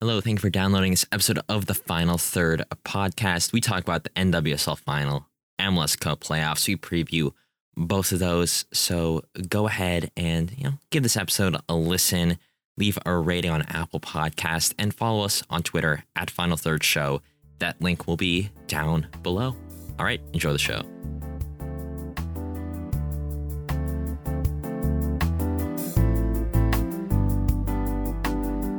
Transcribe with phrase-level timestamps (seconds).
[0.00, 3.52] Hello, thank you for downloading this episode of the Final Third podcast.
[3.52, 5.26] We talk about the NWSL final,
[5.58, 6.68] MLS Cup playoffs.
[6.68, 7.32] We preview
[7.76, 8.64] both of those.
[8.72, 12.38] So go ahead and you know give this episode a listen.
[12.76, 17.20] Leave a rating on Apple Podcast and follow us on Twitter at Final Third Show.
[17.58, 19.56] That link will be down below.
[19.98, 20.82] All right, enjoy the show.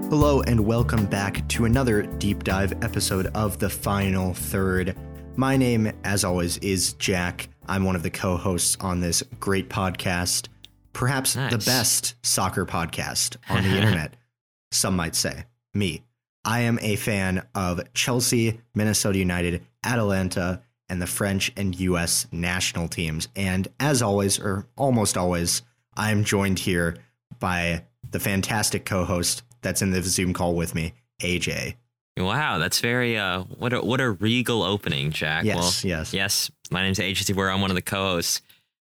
[0.10, 4.98] Hello, and welcome back to another deep dive episode of The Final Third.
[5.36, 7.48] My name, as always, is Jack.
[7.68, 10.48] I'm one of the co hosts on this great podcast,
[10.94, 14.16] perhaps the best soccer podcast on the internet,
[14.72, 15.46] some might say.
[15.76, 16.02] Me.
[16.44, 22.88] I am a fan of Chelsea, Minnesota United, Atalanta, and the French and US national
[22.88, 23.28] teams.
[23.36, 25.62] And as always, or almost always,
[25.96, 26.98] I am joined here
[27.40, 31.76] by the fantastic co-host that's in the Zoom call with me, AJ.
[32.18, 35.46] Wow, that's very uh what a what a regal opening, Jack.
[35.46, 36.14] Yes, well, yes.
[36.14, 38.42] Yes, my name's AJ Where I'm one of the co-hosts.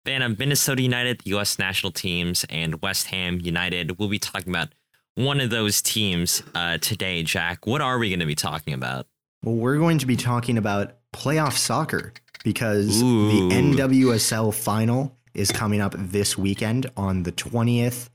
[0.05, 3.97] Fan of Minnesota United, the US national teams, and West Ham United.
[3.97, 4.69] We'll be talking about
[5.15, 7.65] one of those teams uh, today, Jack.
[7.65, 9.07] What are we going to be talking about?
[9.43, 13.49] Well, we're going to be talking about playoff soccer because Ooh.
[13.49, 18.09] the NWSL final is coming up this weekend on the 20th,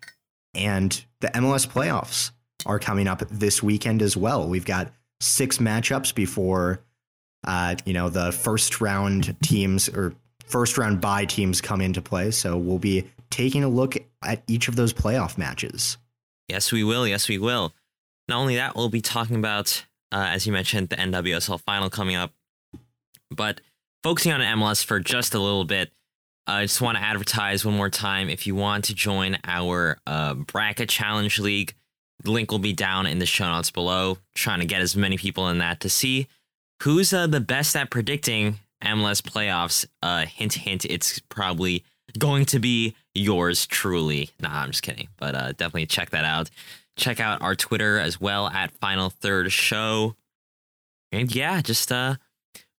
[0.54, 2.32] and the MLS playoffs
[2.66, 4.48] are coming up this weekend as well.
[4.48, 6.80] We've got six matchups before,
[7.46, 12.30] uh, you know, the first round teams or first round bye teams come into play.
[12.30, 15.98] So we'll be taking a look at each of those playoff matches.
[16.48, 17.06] Yes, we will.
[17.06, 17.74] Yes, we will.
[18.28, 22.16] Not only that, we'll be talking about, uh, as you mentioned, the NWSL final coming
[22.16, 22.32] up,
[23.30, 23.60] but
[24.02, 25.90] focusing on MLS for just a little bit.
[26.46, 28.30] I just want to advertise one more time.
[28.30, 31.74] If you want to join our uh, bracket challenge league,
[32.24, 34.18] link will be down in the show notes below.
[34.34, 36.28] Trying to get as many people in that to see
[36.82, 39.86] who's uh, the best at predicting MLS playoffs.
[40.02, 40.84] Uh, hint, hint.
[40.84, 41.84] It's probably
[42.18, 44.30] going to be yours truly.
[44.40, 45.08] Nah, I'm just kidding.
[45.16, 46.50] But uh, definitely check that out.
[46.96, 50.16] Check out our Twitter as well at Final Third Show.
[51.12, 52.16] And yeah, just uh,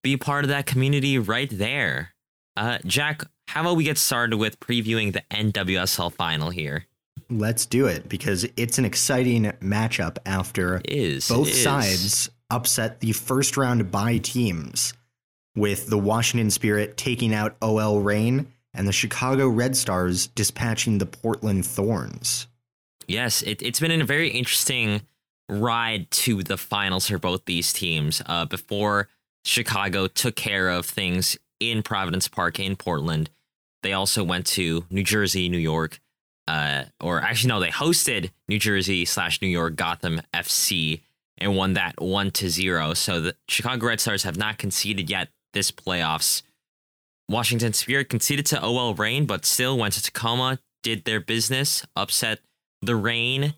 [0.03, 2.13] be part of that community right there.
[2.55, 6.85] Uh, Jack, how about we get started with previewing the NWSL final here?
[7.29, 13.55] Let's do it because it's an exciting matchup after is both sides upset the first
[13.55, 14.93] round bye teams
[15.55, 21.05] with the Washington Spirit taking out OL Reign and the Chicago Red Stars dispatching the
[21.05, 22.47] Portland Thorns.
[23.07, 25.01] Yes, it, it's been a very interesting
[25.49, 28.21] ride to the finals for both these teams.
[28.25, 29.07] Uh, before
[29.43, 33.29] Chicago took care of things in Providence Park in Portland,
[33.81, 35.99] they also went to New Jersey, New York,
[36.49, 41.01] uh, or actually no, they hosted New Jersey slash New York Gotham FC
[41.37, 42.95] and won that one to zero.
[42.95, 46.41] So the Chicago Red Stars have not conceded yet this playoffs.
[47.29, 52.39] Washington Spirit conceded to OL Reign, but still went to Tacoma, did their business, upset
[52.81, 53.53] the Reign,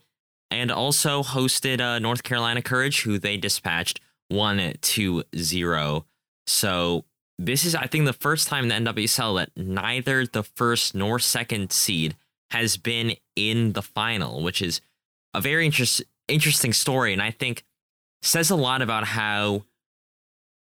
[0.51, 6.06] and also hosted uh, North Carolina Courage, who they dispatched one to zero.
[6.46, 7.06] So
[7.40, 11.19] this is, I think, the first time in the NWSL that neither the first nor
[11.19, 12.18] second seed
[12.51, 14.81] has been in the final, which is
[15.34, 17.63] a very interest, interesting story, and I think
[18.22, 19.63] says a lot about how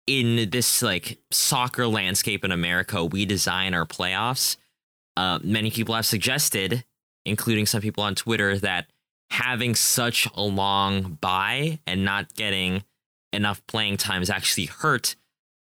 [0.05, 4.57] in this like soccer landscape in America we design our playoffs.
[5.15, 6.83] Uh, many people have suggested,
[7.25, 8.87] including some people on Twitter, that
[9.31, 12.83] having such a long bye and not getting
[13.31, 15.15] enough playing time has actually hurt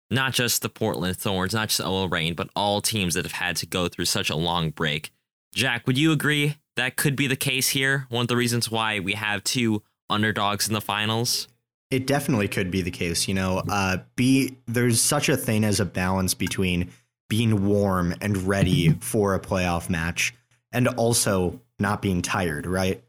[0.09, 3.65] not just the Portland Thorns, not just OL but all teams that have had to
[3.65, 5.11] go through such a long break.
[5.57, 8.05] Jack, would you agree that could be the case here?
[8.09, 11.47] One of the reasons why we have two underdogs in the finals?
[11.89, 13.63] It definitely could be the case, you know.
[13.67, 16.91] Uh, be there's such a thing as a balance between
[17.27, 20.35] being warm and ready for a playoff match
[20.71, 23.03] and also not being tired, right?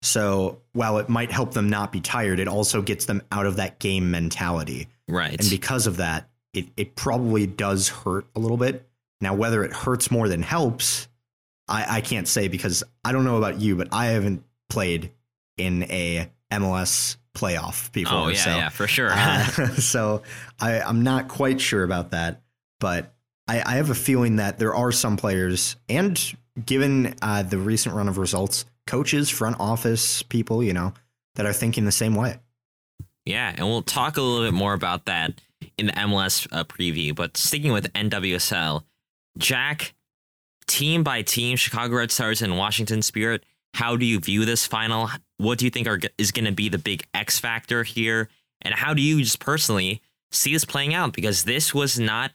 [0.00, 3.56] So while it might help them not be tired, it also gets them out of
[3.56, 4.86] that game mentality.
[5.08, 5.40] Right.
[5.40, 8.88] And because of that, it, it probably does hurt a little bit.
[9.20, 11.07] Now, whether it hurts more than helps,
[11.68, 15.12] I, I can't say because I don't know about you, but I haven't played
[15.56, 18.18] in a MLS playoff before.
[18.18, 19.10] oh, yeah, so, yeah, for sure.
[19.12, 19.44] uh,
[19.76, 20.22] so
[20.60, 22.42] I, I'm not quite sure about that,
[22.80, 23.14] but
[23.46, 26.20] I, I have a feeling that there are some players, and
[26.64, 30.92] given uh, the recent run of results, coaches, front office people, you know,
[31.36, 32.38] that are thinking the same way.
[33.24, 35.40] Yeah, and we'll talk a little bit more about that
[35.76, 37.14] in the MLS uh, preview.
[37.14, 38.84] But sticking with NWSL,
[39.36, 39.94] Jack,
[40.68, 43.44] team by team, Chicago Red Stars and Washington Spirit
[43.74, 45.10] How do you view this final?
[45.38, 48.28] What do you think are, is going to be the big X factor here?
[48.62, 50.00] And how do you just personally
[50.30, 51.12] see this playing out?
[51.12, 52.32] Because this was not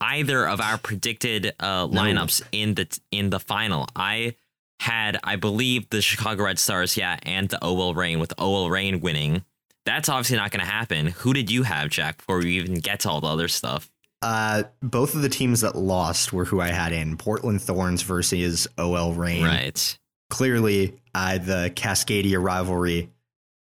[0.00, 2.46] either of our predicted uh, lineups no.
[2.52, 3.86] in the in the final.
[3.94, 4.34] I
[4.80, 9.00] had, I believe, the Chicago Red Stars, yeah, and the OL Reign with OL Reign
[9.00, 9.44] winning.
[9.84, 11.08] That's obviously not going to happen.
[11.08, 13.90] Who did you have, Jack, before we even get to all the other stuff?
[14.22, 18.68] Uh, both of the teams that lost were who I had in Portland Thorns versus
[18.76, 19.44] OL Reign.
[19.44, 19.98] Right.
[20.28, 23.10] Clearly, uh, the Cascadia rivalry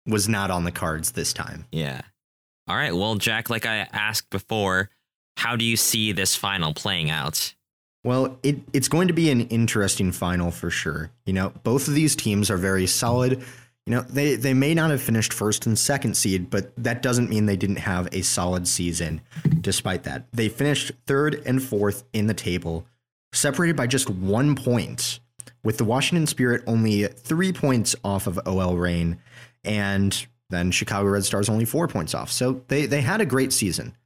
[0.07, 1.67] was not on the cards this time.
[1.73, 2.03] Yeah.
[2.69, 2.95] All right.
[2.95, 4.91] Well, Jack, like I asked before,
[5.37, 7.55] how do you see this final playing out?
[8.05, 11.11] Well, it, it's going to be an interesting final for sure.
[11.25, 13.43] You know, both of these teams are very solid.
[13.87, 17.29] You know, they, they may not have finished first and second seed, but that doesn't
[17.29, 19.21] mean they didn't have a solid season
[19.61, 20.27] despite that.
[20.33, 22.87] They finished third and fourth in the table,
[23.33, 25.19] separated by just one point,
[25.65, 29.19] with the Washington Spirit only three points off of OL Reign,
[29.65, 32.31] and then Chicago Red Stars only four points off.
[32.31, 33.97] So they, they had a great season.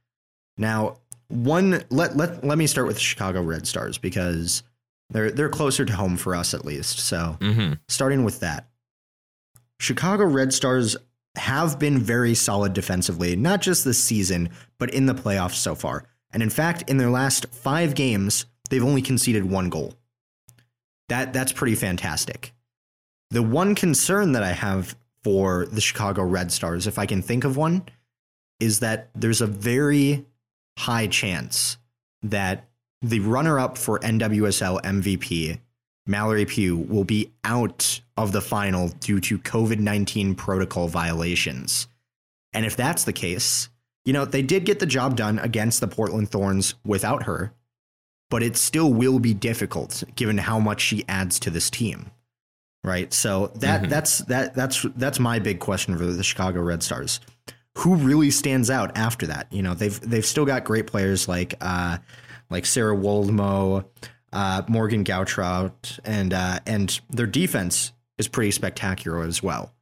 [0.57, 0.97] Now,
[1.29, 4.63] one let let let me start with the Chicago Red Stars because
[5.09, 6.99] they're they're closer to home for us at least.
[6.99, 7.73] So mm-hmm.
[7.87, 8.67] starting with that,
[9.79, 10.97] Chicago Red Stars
[11.35, 16.05] have been very solid defensively, not just this season, but in the playoffs so far.
[16.31, 19.93] And in fact, in their last five games, they've only conceded one goal.
[21.09, 22.53] That that's pretty fantastic.
[23.29, 27.43] The one concern that I have for the Chicago Red Stars, if I can think
[27.43, 27.83] of one,
[28.59, 30.25] is that there's a very
[30.77, 31.77] high chance
[32.23, 32.65] that
[33.01, 35.59] the runner up for NWSL MVP,
[36.05, 41.87] Mallory Pugh, will be out of the final due to COVID 19 protocol violations.
[42.53, 43.69] And if that's the case,
[44.05, 47.53] you know, they did get the job done against the Portland Thorns without her,
[48.29, 52.11] but it still will be difficult given how much she adds to this team.
[52.83, 53.13] Right?
[53.13, 53.89] So that mm-hmm.
[53.89, 57.19] that's that that's that's my big question for the Chicago Red Stars
[57.77, 59.47] who really stands out after that?
[59.51, 61.99] You know, they've they've still got great players like uh,
[62.49, 63.85] like Sarah Woldmoe,
[64.33, 69.73] uh, Morgan Gautrat, and uh, and their defense is pretty spectacular as well.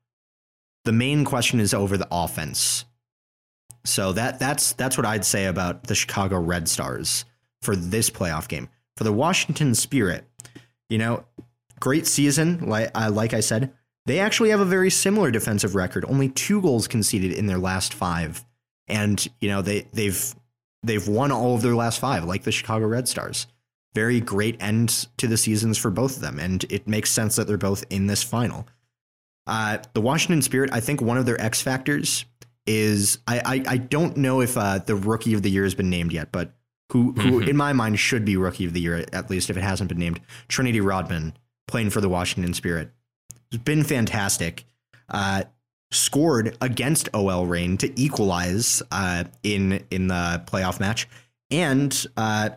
[0.83, 2.85] The main question is over the offense.
[3.85, 7.25] So that that's that's what I'd say about the Chicago Red Stars
[7.61, 8.69] for this playoff game.
[8.97, 10.25] For the Washington Spirit,
[10.89, 11.25] you know,
[11.79, 12.69] great season.
[12.69, 13.73] Like uh, like I said,
[14.05, 17.93] they actually have a very similar defensive record, only two goals conceded in their last
[17.93, 18.45] five.
[18.87, 20.35] And, you know, they they've
[20.83, 23.47] they've won all of their last five, like the Chicago Red Stars.
[23.95, 27.47] Very great end to the seasons for both of them, and it makes sense that
[27.47, 28.67] they're both in this final.
[29.47, 32.25] Uh, the Washington Spirit, I think one of their X factors
[32.67, 35.89] is I I, I don't know if uh, the Rookie of the Year has been
[35.89, 36.53] named yet, but
[36.91, 37.49] who who mm-hmm.
[37.49, 39.99] in my mind should be Rookie of the Year at least if it hasn't been
[39.99, 41.33] named, Trinity Rodman
[41.67, 42.91] playing for the Washington Spirit
[43.51, 44.65] It's been fantastic.
[45.09, 45.43] Uh,
[45.91, 51.07] scored against OL Reign to equalize uh, in in the playoff match,
[51.51, 52.49] and uh,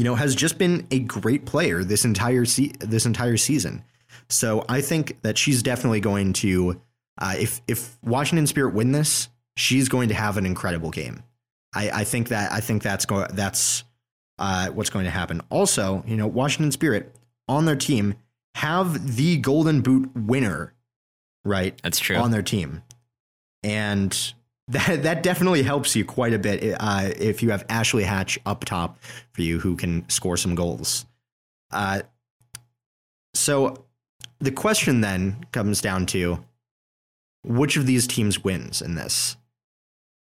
[0.00, 3.84] you know has just been a great player this entire se- this entire season.
[4.30, 6.80] So I think that she's definitely going to
[7.18, 11.22] uh, if if Washington Spirit win this, she's going to have an incredible game.
[11.74, 13.84] I, I think that I think that's going that's
[14.38, 15.42] uh, what's going to happen.
[15.50, 17.14] Also, you know, Washington Spirit
[17.46, 18.14] on their team
[18.54, 20.72] have the Golden Boot winner,
[21.44, 21.78] right?
[21.82, 22.82] That's true on their team,
[23.62, 24.32] and
[24.70, 28.64] that that definitely helps you quite a bit uh, if you have Ashley Hatch up
[28.64, 28.98] top
[29.32, 31.06] for you who can score some goals.
[31.70, 32.02] Uh,
[33.34, 33.84] so
[34.38, 36.44] the question then comes down to
[37.44, 39.36] which of these teams wins in this.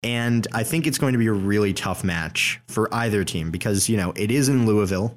[0.03, 3.89] And I think it's going to be a really tough match for either team because
[3.89, 5.17] you know it is in Louisville,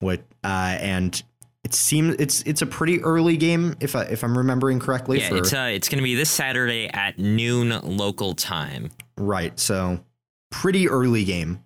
[0.00, 1.22] what uh, and
[1.64, 5.20] it seems it's it's a pretty early game if I, if I'm remembering correctly.
[5.20, 8.90] Yeah, for, it's uh, it's going to be this Saturday at noon local time.
[9.16, 10.02] Right, so
[10.50, 11.62] pretty early game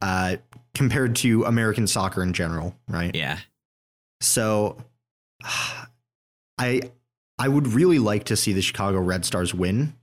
[0.00, 0.36] uh,
[0.74, 3.14] compared to American soccer in general, right?
[3.14, 3.38] Yeah.
[4.20, 4.78] So,
[6.58, 6.82] I
[7.38, 9.94] I would really like to see the Chicago Red Stars win,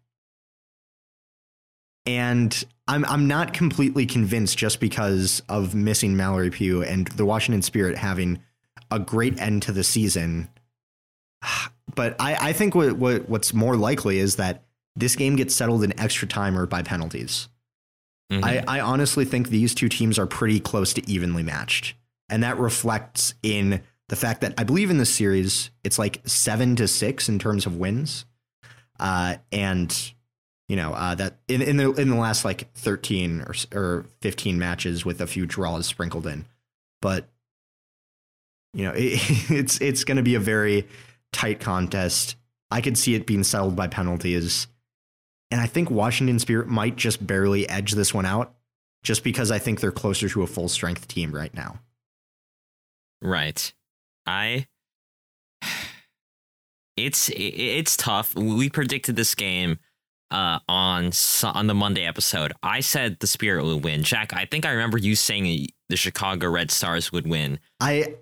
[2.05, 7.61] and I'm I'm not completely convinced just because of missing Mallory Pugh and the Washington
[7.61, 8.43] Spirit having
[8.91, 10.49] a great end to the season.
[11.95, 14.63] But I, I think what, what what's more likely is that
[14.95, 17.49] this game gets settled in extra time or by penalties.
[18.31, 18.45] Mm-hmm.
[18.45, 21.95] I, I honestly think these two teams are pretty close to evenly matched.
[22.29, 26.75] And that reflects in the fact that I believe in this series, it's like seven
[26.75, 28.25] to six in terms of wins.
[28.99, 30.13] Uh, and
[30.67, 34.59] you know uh, that in in the in the last like thirteen or or fifteen
[34.59, 36.45] matches with a few draws sprinkled in,
[37.01, 37.27] but
[38.73, 39.19] You know, it,
[39.51, 40.87] it's it's going to be a very
[41.31, 42.35] tight contest.
[42.71, 44.67] I could see it being settled by penalties.
[45.51, 48.53] And I think Washington Spirit might just barely edge this one out
[49.03, 51.79] just because I think they're closer to a full strength team right now.
[53.21, 53.73] Right.
[54.25, 54.67] I
[56.97, 58.35] it's it's tough.
[58.35, 59.79] We predicted this game
[60.31, 61.11] uh, on
[61.43, 62.53] on the Monday episode.
[62.61, 64.03] I said the Spirit would win.
[64.03, 67.59] Jack, I think I remember you saying the Chicago Red Stars would win.
[67.79, 68.15] I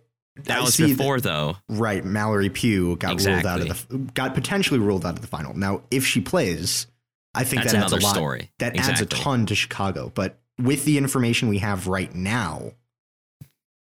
[0.46, 1.58] that I was before though.
[1.70, 3.34] Right, Mallory Pugh got Exactly.
[3.34, 5.56] ruled out of the got potentially ruled out of the final.
[5.58, 6.88] Now, if she plays,
[7.34, 8.16] I think That's that adds another a lot.
[8.16, 8.52] story.
[8.60, 10.12] That adds a ton to Chicago.
[10.14, 12.72] But with the information we have right now,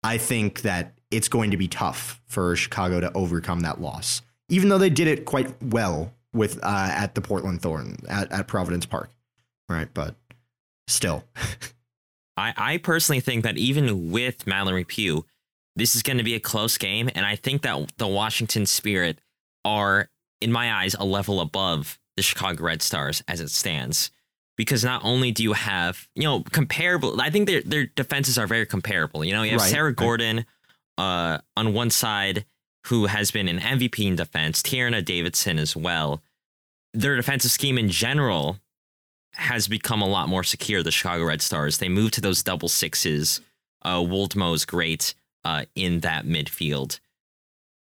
[0.03, 4.21] I think that it's going to be tough for Chicago to overcome that loss.
[4.49, 8.47] Even though they did it quite well with uh, at the Portland Thorn at, at
[8.47, 9.09] Providence Park,
[9.69, 9.89] right?
[9.93, 10.15] But
[10.87, 11.23] still,
[12.37, 15.25] I, I personally think that even with Mallory Pugh,
[15.75, 17.09] this is going to be a close game.
[17.15, 19.19] And I think that the Washington Spirit
[19.63, 20.09] are,
[20.41, 24.11] in my eyes, a level above the Chicago Red Stars as it stands.
[24.57, 28.47] Because not only do you have, you know, comparable, I think their, their defenses are
[28.47, 29.23] very comparable.
[29.23, 29.93] You know, you have Right, Sarah.
[29.93, 30.45] Gordon
[30.97, 32.45] uh, on one side,
[32.87, 36.21] who has been an MVP in defense, Tierney Davidson as well.
[36.93, 38.57] Their defensive scheme in general
[39.33, 40.83] has become a lot more secure.
[40.83, 43.39] The Chicago Red Stars they moved to those double sixes.
[43.81, 46.99] Uh, Woldmoe's great uh, in that midfield.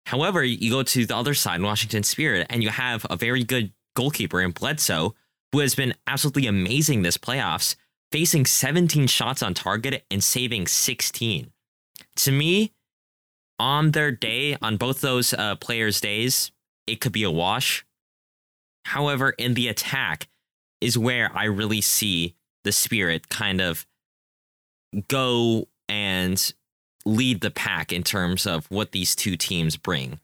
[0.05, 3.73] However, you go to the other side, Washington Spirit, and you have a very good
[3.95, 5.15] goalkeeper in Bledsoe,
[5.51, 7.75] who has been absolutely amazing this playoffs,
[8.11, 11.51] facing 17 shots on target and saving 16.
[12.17, 12.73] To me,
[13.59, 16.51] on their day, on both those uh, players' days,
[16.85, 17.85] it could be a wash.
[18.85, 20.29] However, in the attack,
[20.81, 23.85] is where I really see the spirit kind of
[25.07, 26.53] go and
[27.07, 30.19] lead the pack in terms of what these two teams bring.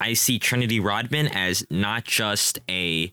[0.00, 3.12] I see Trinity Rodman as not just a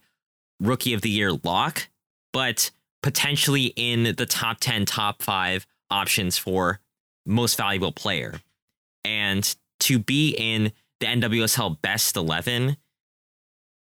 [0.59, 1.89] rookie of the year lock,
[2.33, 2.71] but
[3.03, 6.79] potentially in the top 10, top five options for
[7.25, 8.41] most valuable player.
[9.03, 12.77] And to be in the NWSL best 11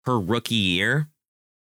[0.06, 1.10] her rookie year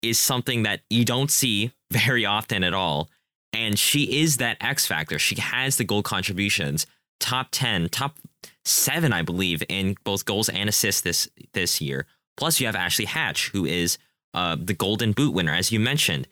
[0.01, 3.09] is something that you don't see very often at all.
[3.53, 5.19] And she is that X factor.
[5.19, 6.87] She has the goal contributions,
[7.21, 8.17] top 10, top
[8.65, 12.05] seven, I believe, in both goals and assists this this year.
[12.35, 13.97] Plus, you have Ashley Hatch, who is
[14.33, 16.27] uh, the Golden Boot winner, as you mentioned.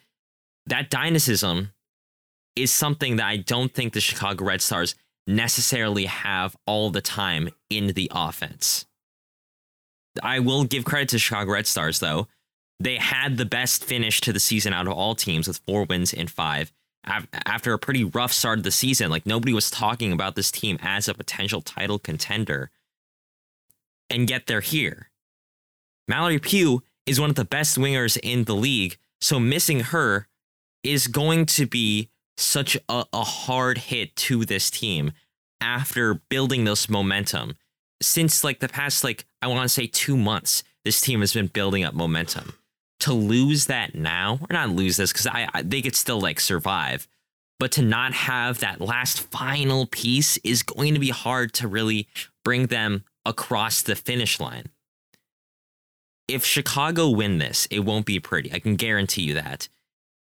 [0.66, 1.72] That dynamism
[2.56, 4.96] is something that I don't think the Chicago Red Stars
[5.28, 8.86] necessarily have all the time in the offense.
[10.24, 12.28] I will give credit to Chicago Red Stars, though.
[12.80, 16.14] They had the best finish to the season out of all teams with four wins
[16.14, 16.72] in five.
[17.06, 20.52] Af- After a pretty rough start of the season, like nobody was talking about this
[20.52, 22.72] team as a potential title contender.
[24.10, 25.10] And yet they're here.
[26.08, 30.28] Mallory Pugh is one of the best wingers in the league, so missing her
[30.84, 35.12] is going to be such a, a hard hit to this team
[35.62, 37.56] after building this momentum.
[38.02, 41.48] Since like the past, like I want to say two months, this team has been
[41.48, 42.54] building up momentum.
[43.02, 46.40] To lose that now, or not lose this, because I, I they could still like
[46.40, 47.08] survive,
[47.60, 52.08] but to not have that last final piece is going to be hard to really
[52.44, 54.66] bring them across the finish line.
[56.28, 58.52] If Chicago win this, it won't be pretty.
[58.54, 59.70] I can guarantee you that.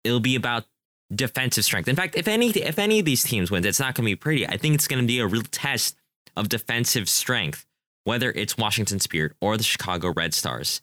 [0.04, 0.64] It'll be about
[1.12, 1.88] defensive strength.
[1.88, 4.16] In fact, if any if any of these teams wins, it's not going to be
[4.16, 4.46] pretty.
[4.46, 5.96] I think it's going to be a real test
[6.36, 7.66] of defensive strength,
[8.04, 10.80] whether it's Washington Spirit or the Chicago Red Stars.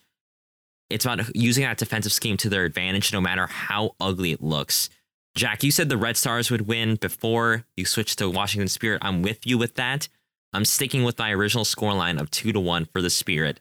[0.89, 4.89] It's about using that defensive scheme to their advantage, no matter how ugly it looks.
[5.35, 9.01] Jack, you said the Red Stars would win before you switched to Washington Spirit.
[9.03, 10.07] I'm with you with that.
[10.53, 13.59] I'm sticking with my original scoreline of two to one for the Spirit.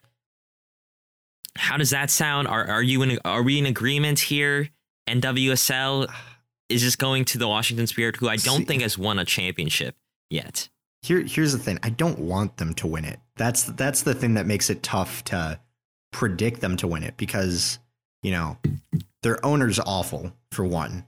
[1.56, 2.46] How does that sound?
[2.46, 3.18] Are are you in?
[3.24, 4.68] Are we in agreement here?
[5.08, 6.12] NWSL
[6.68, 9.24] is just going to the Washington Spirit, who I don't See- think has won a
[9.24, 9.96] championship
[10.30, 10.68] yet.
[11.02, 11.78] Here, here's the thing.
[11.82, 13.20] I don't want them to win it.
[13.36, 15.60] That's that's the thing that makes it tough to
[16.14, 17.80] predict them to win it because
[18.22, 18.56] you know
[19.22, 21.04] their owner's awful for one.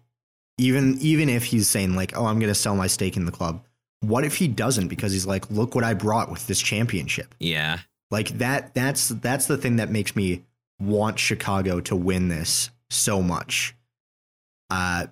[0.58, 3.32] Even even if he's saying like, "Oh, I'm going to sell my stake in the
[3.32, 3.64] club,"
[4.00, 4.88] what if he doesn't?
[4.88, 7.78] Because he's like, "Look what I brought with this championship." Yeah,
[8.10, 8.74] Like that.
[8.74, 10.44] That's that's the thing that makes me
[10.80, 13.76] want Chicago to win this so much.
[14.68, 15.06] Uh,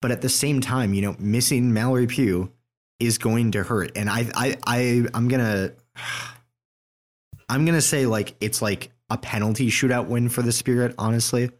[0.00, 2.50] but at the same time, you know, missing Mallory Pugh
[2.98, 5.72] is going to hurt, and I, I, I, I'm gonna,
[7.48, 10.94] I'm gonna say like it's like a penalty shootout win for the Spirit.
[10.98, 11.50] Honestly,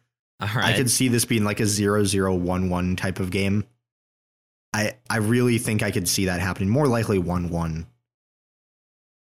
[0.41, 0.67] all right.
[0.67, 3.65] I could see this being like a zero zero one one type of game.
[4.73, 6.69] I, I really think I could see that happening.
[6.69, 7.87] More likely one one.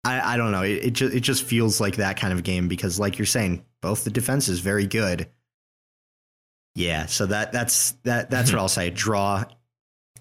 [0.04, 0.62] I, I don't know.
[0.62, 3.64] It, it just it just feels like that kind of game because, like you're saying,
[3.80, 5.28] both the defense is very good.
[6.74, 8.90] Yeah, so that that's that that's what I'll say.
[8.90, 9.44] Draw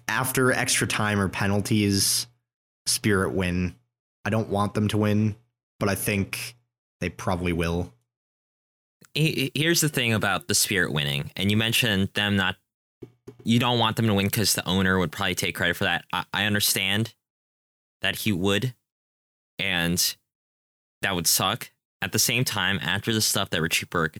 [0.08, 2.26] after extra time or penalties.
[2.86, 3.74] Spirit win.
[4.26, 5.36] I don't want them to win,
[5.80, 6.56] but I think
[7.04, 7.92] they probably will.
[9.14, 12.56] Here's the thing about the Spirit winning, and you mentioned them not.
[13.44, 16.06] You don't want them to win because the owner would probably take credit for that.
[16.14, 17.12] I, I understand
[18.00, 18.74] that he would,
[19.58, 20.16] and
[21.02, 21.70] that would suck.
[22.00, 24.16] At the same time, after the stuff that Richie Burke,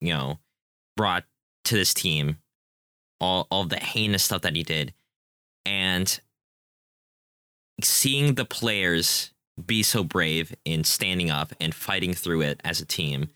[0.00, 0.40] you know,
[0.96, 1.22] brought
[1.66, 2.38] to this team,
[3.20, 4.92] all all the heinous stuff that he did,
[5.64, 6.18] and
[7.80, 9.30] seeing the players
[9.62, 13.28] be so brave in standing up and fighting through it as a team,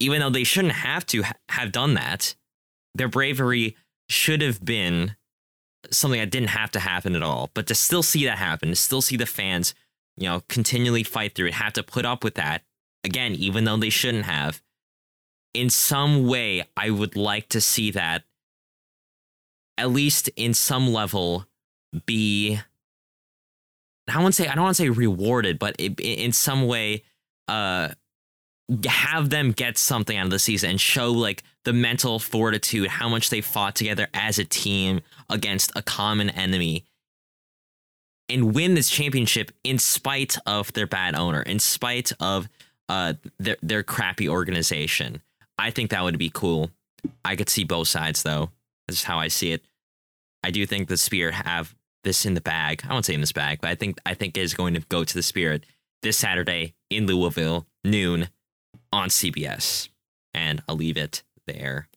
[0.00, 2.34] even though they shouldn't have to ha- have done that,
[2.94, 3.76] their bravery
[4.08, 5.16] should have been
[5.90, 7.50] something that didn't have to happen at all.
[7.54, 9.74] But to still see that happen, to still see the fans,
[10.16, 12.62] you know, continually fight through it, have to put up with that
[13.04, 14.60] again, even though they shouldn't have.
[15.54, 18.24] In some way, I would like to see that,
[19.76, 21.46] at least in some level,
[22.06, 22.60] be
[24.08, 26.66] I don't want to say I don't want to say rewarded, but it, in some
[26.66, 27.04] way,
[27.48, 27.90] uh,
[28.86, 33.08] have them get something out of the season and show like the mental fortitude, how
[33.08, 36.84] much they fought together as a team against a common enemy,
[38.28, 42.48] and win this championship in spite of their bad owner, in spite of
[42.88, 45.22] uh their their crappy organization.
[45.58, 46.70] I think that would be cool.
[47.24, 48.50] I could see both sides though.
[48.88, 49.62] That's how I see it.
[50.42, 52.82] I do think the Spear have this in the bag.
[52.88, 55.04] I won't say in this bag, but I think I think is going to go
[55.04, 55.64] to the Spirit
[56.02, 58.28] this Saturday in Louisville, noon
[58.92, 59.88] on CBS.
[60.34, 61.88] And I'll leave it there.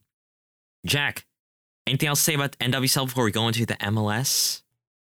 [0.86, 1.26] Jack,
[1.88, 4.62] anything else to say about NWSL before we go into the MLS?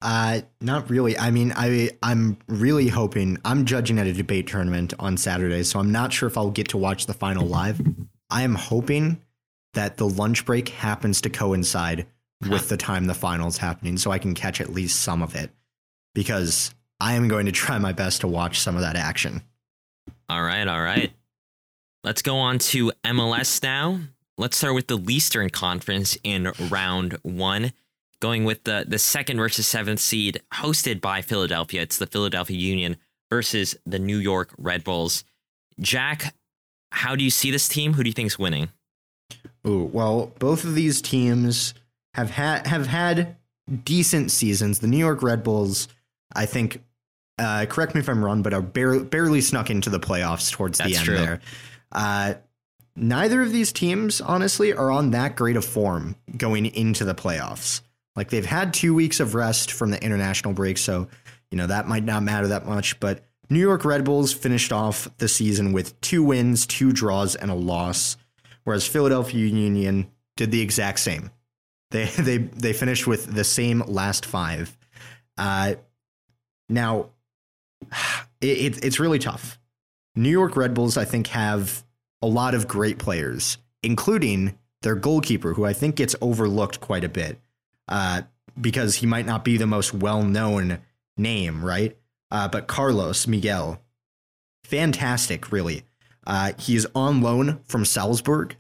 [0.03, 1.19] Uh, not really.
[1.19, 5.79] I mean, I I'm really hoping I'm judging at a debate tournament on Saturday, so
[5.79, 7.81] I'm not sure if I'll get to watch the final live.
[8.31, 9.21] I am hoping
[9.75, 12.07] that the lunch break happens to coincide
[12.49, 15.51] with the time the finals happening so I can catch at least some of it
[16.15, 19.43] because I am going to try my best to watch some of that action.
[20.29, 21.13] All right, all right.
[22.03, 24.01] Let's go on to MLS now.
[24.39, 27.73] Let's start with the Eastern Conference in round one,
[28.21, 31.83] going with the, the second versus seventh seed hosted by Philadelphia.
[31.83, 32.97] It's the Philadelphia Union
[33.29, 35.25] versus the New York Red Bulls.
[35.79, 36.35] Jack,
[36.91, 37.93] how do you see this team?
[37.95, 38.71] Who do you think is winning?
[39.67, 41.75] Ooh, well, both of these teams
[42.15, 43.37] have had have had
[43.85, 44.81] decent seasons.
[44.81, 45.89] The New York Red Bulls,
[46.35, 46.83] I think,
[47.39, 50.79] uh, correct me if I'm wrong, but are barely, barely snuck into the playoffs towards
[50.79, 51.17] That's the end true.
[51.17, 51.41] there.
[51.93, 52.35] Uh,
[52.97, 57.83] neither of these teams, honestly, are on that great of form going into the playoffs.
[58.17, 61.09] Like they've had two weeks of rest from the international break, so
[61.51, 62.99] you know that might not matter that much.
[63.01, 67.51] But New York Red Bulls finished off the season with two wins, two draws, and
[67.51, 68.17] a loss,
[68.65, 71.31] whereas Philadelphia Union did the exact same.
[71.91, 74.77] They they they finished with the same last five.
[75.37, 75.75] Uh,
[76.69, 77.11] now,
[78.41, 79.59] it, it, it's really tough.
[80.17, 81.85] New York Red Bulls, I think, have
[82.21, 87.09] a lot of great players, including their goalkeeper, who I think gets overlooked quite a
[87.09, 87.41] bit
[87.89, 88.23] uh,
[88.61, 90.81] because he might not be the most well known
[91.17, 91.97] name, right?
[92.31, 93.83] Uh, but Carlos Miguel,
[94.65, 95.83] fantastic, really.
[96.27, 98.57] Uh, he is on loan from Salzburg,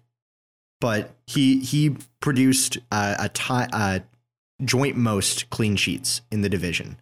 [0.80, 4.02] but he he produced a tie,
[4.64, 6.98] joint most clean sheets in the division.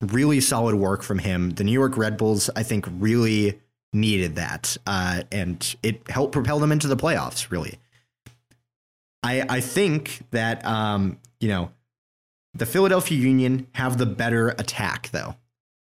[0.00, 1.50] Really solid work from him.
[1.50, 3.60] The New York Red Bulls, I think, really
[3.92, 7.50] needed that, uh, and it helped propel them into the playoffs.
[7.50, 7.78] Really,
[9.22, 11.70] I I think that um, you know
[12.54, 15.36] the Philadelphia Union have the better attack though.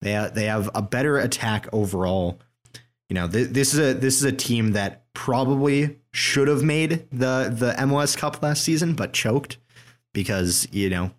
[0.02, 2.40] They they have a better attack overall.
[3.14, 7.08] You know, th- this is a this is a team that probably should have made
[7.12, 9.60] the the MLS Cup last season, but choked
[10.14, 11.12] because you know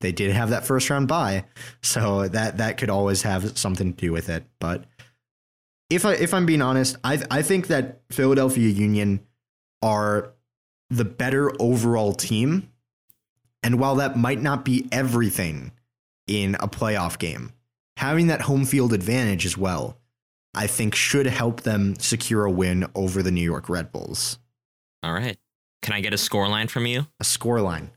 [0.00, 1.44] they did have that first round bye,
[1.84, 4.44] so that that could always have something to do with it.
[4.58, 4.86] But
[5.88, 9.20] if I if I'm being honest, I I think that Philadelphia Union
[9.82, 10.32] are
[10.90, 12.72] the better overall team,
[13.62, 15.70] and while that might not be everything
[16.26, 17.52] in a playoff game,
[17.98, 19.96] having that home field advantage as well
[20.56, 24.38] I think should help them secure a win over the New York Red Bulls.
[25.02, 25.38] All right.
[25.82, 27.06] Can I get a score line from you?
[27.20, 27.90] A score line.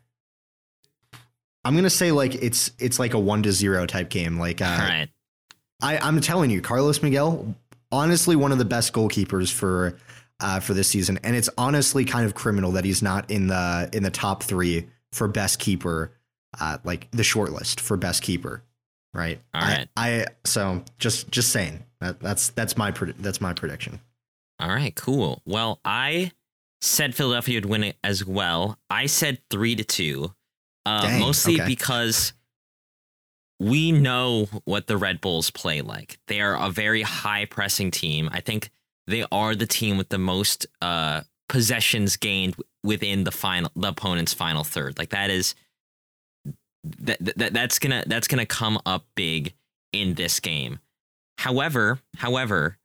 [1.65, 4.37] I'm gonna say like it's it's like a one to zero type game.
[4.37, 5.09] Like uh, All right.
[5.81, 7.55] I, I'm telling you, Carlos Miguel,
[7.91, 9.97] honestly one of the best goalkeepers for
[10.39, 11.19] uh, for this season.
[11.23, 14.87] And it's honestly kind of criminal that he's not in the in the top three
[15.11, 16.11] for best keeper,
[16.59, 18.63] uh, like the short list for best keeper.
[19.13, 19.39] Right.
[19.53, 19.87] All right.
[19.97, 23.99] I, I so just just saying That, that's that's my that's my prediction.
[24.59, 25.41] All right, cool.
[25.45, 26.31] Well, I
[26.81, 28.77] said Philadelphia would win it as well.
[28.89, 30.33] I said three to two,
[30.85, 31.65] uh, Dang, mostly okay.
[31.65, 32.33] because
[33.59, 36.17] we know what the Red Bulls play like.
[36.27, 38.29] They are a very high pressing team.
[38.31, 38.69] I think
[39.07, 44.33] they are the team with the most uh, possessions gained within the final, the opponent's
[44.33, 44.97] final third.
[44.97, 45.55] Like that is
[46.99, 49.53] that, that that's gonna that's gonna come up big
[49.91, 50.79] in this game.
[51.39, 52.77] However, however,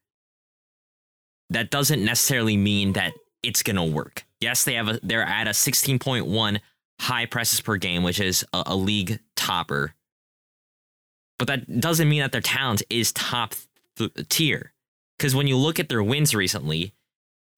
[1.51, 3.13] that doesn't necessarily mean that
[3.43, 4.25] it's gonna work.
[4.41, 6.61] Yes, they have a they're at a 16.1
[7.01, 9.95] high presses per game, which is a, a league topper.
[11.37, 13.57] But that doesn't mean that their talent is top
[13.97, 14.73] th- tier.
[15.19, 16.95] Because when you look at their wins recently,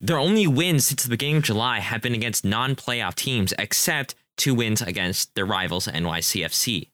[0.00, 4.54] their only wins since the beginning of July have been against non-playoff teams, except two
[4.54, 6.88] wins against their rivals NYCFC.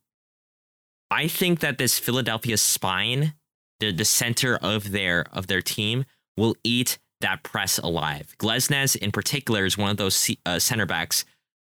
[1.08, 3.34] I think that this Philadelphia spine,
[3.82, 6.04] the, the center of their of their team,
[6.36, 8.34] will eat that press alive.
[8.38, 11.24] Glesnes, in particular, is one of those uh, center backs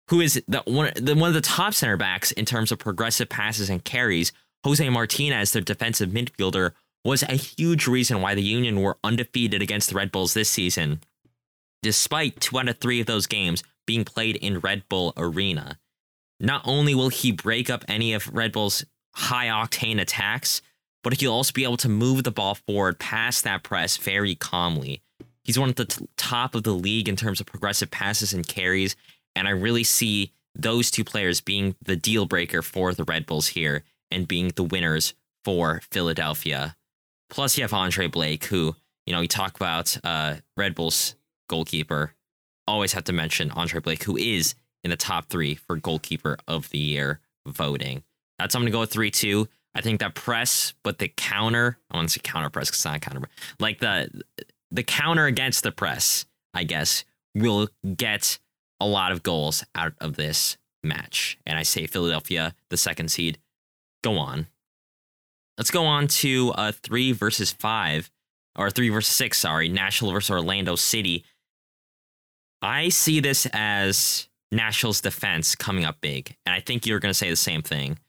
[0.09, 3.29] who is the one, the one of the top center backs in terms of progressive
[3.29, 4.31] passes and carries.
[4.63, 6.71] Jose Martinez, their defensive midfielder,
[7.03, 11.01] was a huge reason why the Union were undefeated against the Red Bulls this season,
[11.83, 15.77] despite two out of three of those games being played in Red Bull Arena.
[16.39, 20.61] Not only will he break up any of Red Bull's high octane attacks,
[21.05, 25.03] but he'll also be able to move the ball forward past that press very calmly.
[25.43, 28.45] He's one of the t- top of the league in terms of progressive passes and
[28.45, 28.95] carries,
[29.35, 33.49] and I really see those two players being the deal breaker for the Red Bulls
[33.49, 35.13] here and being the winners
[35.43, 36.75] for Philadelphia.
[37.29, 41.13] Plus, you have Andre Blake, who, you know, you talk about uh, Red Bulls
[41.47, 42.13] goalkeeper.
[42.67, 46.71] Always have to mention Andre Blake, who is in the top three for goalkeeper of
[46.71, 48.01] the year voting.
[48.39, 49.47] That's I'm going to go with 3 2.
[49.75, 52.85] I think that press, but the counter, I want to say counter press because it's
[52.85, 53.27] not counter,
[53.59, 54.09] like the
[54.71, 57.03] the counter against the press, I guess,
[57.35, 58.39] will get
[58.79, 61.37] a lot of goals out of this match.
[61.45, 63.37] And I say Philadelphia, the second seed,
[64.03, 64.47] go on.
[65.57, 68.11] Let's go on to uh, three versus five,
[68.57, 71.23] or three versus six, sorry, Nashville versus Orlando City.
[72.61, 76.35] I see this as Nashville's defense coming up big.
[76.45, 77.99] And I think you're going to say the same thing.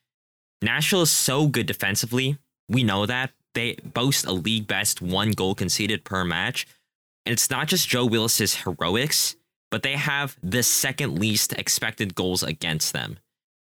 [0.62, 2.38] Nashville is so good defensively.
[2.68, 3.32] We know that.
[3.54, 6.66] They boast a league best one goal conceded per match.
[7.24, 9.36] And it's not just Joe Willis's heroics,
[9.70, 13.18] but they have the second least expected goals against them.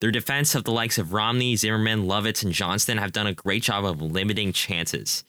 [0.01, 3.63] Their defense of the likes of Romney, Zimmerman, Lovitz, and Johnston have done a great
[3.63, 5.23] job of limiting chances.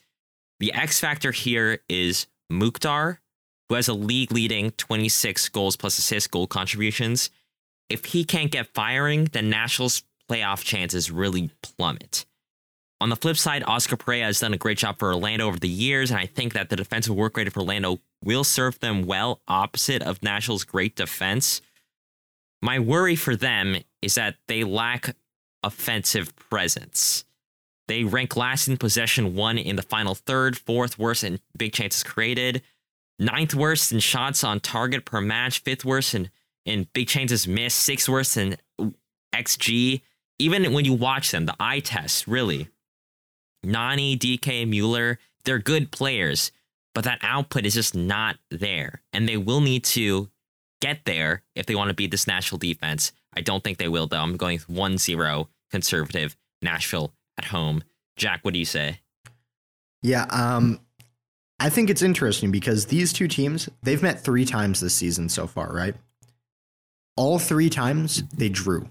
[0.59, 3.21] The X factor here is Mukhtar,
[3.69, 7.31] who has a league leading 26 goals plus assist goal contributions.
[7.89, 12.27] If he can't get firing, then Nashville's playoff chances really plummet.
[13.01, 15.69] On the flip side, Oscar Pareja has done a great job for Orlando over the
[15.69, 19.41] years, and I think that the defensive work rate for Orlando will serve them well
[19.47, 21.61] opposite of Nashville's great defense.
[22.63, 25.15] My worry for them is that they lack
[25.63, 27.25] offensive presence.
[27.89, 32.03] They rank last in possession one in the final third, fourth worst in big chances
[32.03, 32.63] created,
[33.19, 36.31] ninth worst in shots on target per match, fifth worst in,
[36.65, 38.89] in big chances missed, sixth worst in uh,
[39.35, 40.01] XG.
[40.39, 42.69] Even when you watch them, the eye test, really.
[43.63, 46.53] Nani, Dike, Mueller, they're good players,
[46.95, 49.03] but that output is just not there.
[49.13, 50.29] And they will need to
[50.81, 53.13] get there if they want to beat this Nashville defense.
[53.35, 54.21] I don't think they will, though.
[54.21, 57.83] I'm going 1 0 conservative Nashville at home.
[58.17, 59.01] Jack, what do you say?
[60.03, 60.81] Yeah, um,
[61.59, 65.47] I think it's interesting because these two teams, they've met three times this season so
[65.47, 65.95] far, right?
[67.17, 68.89] All three times they drew.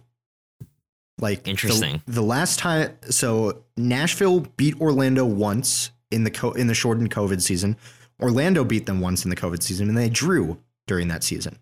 [1.20, 2.02] Like Interesting.
[2.06, 7.12] The, the last time, so Nashville beat Orlando once in the co- in the shortened
[7.12, 7.78] COVID season.
[8.22, 11.60] Orlando beat them once in the COVID season, and they drew during that season.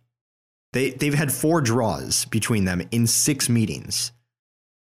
[0.74, 4.12] They they've had four draws between them in six meetings.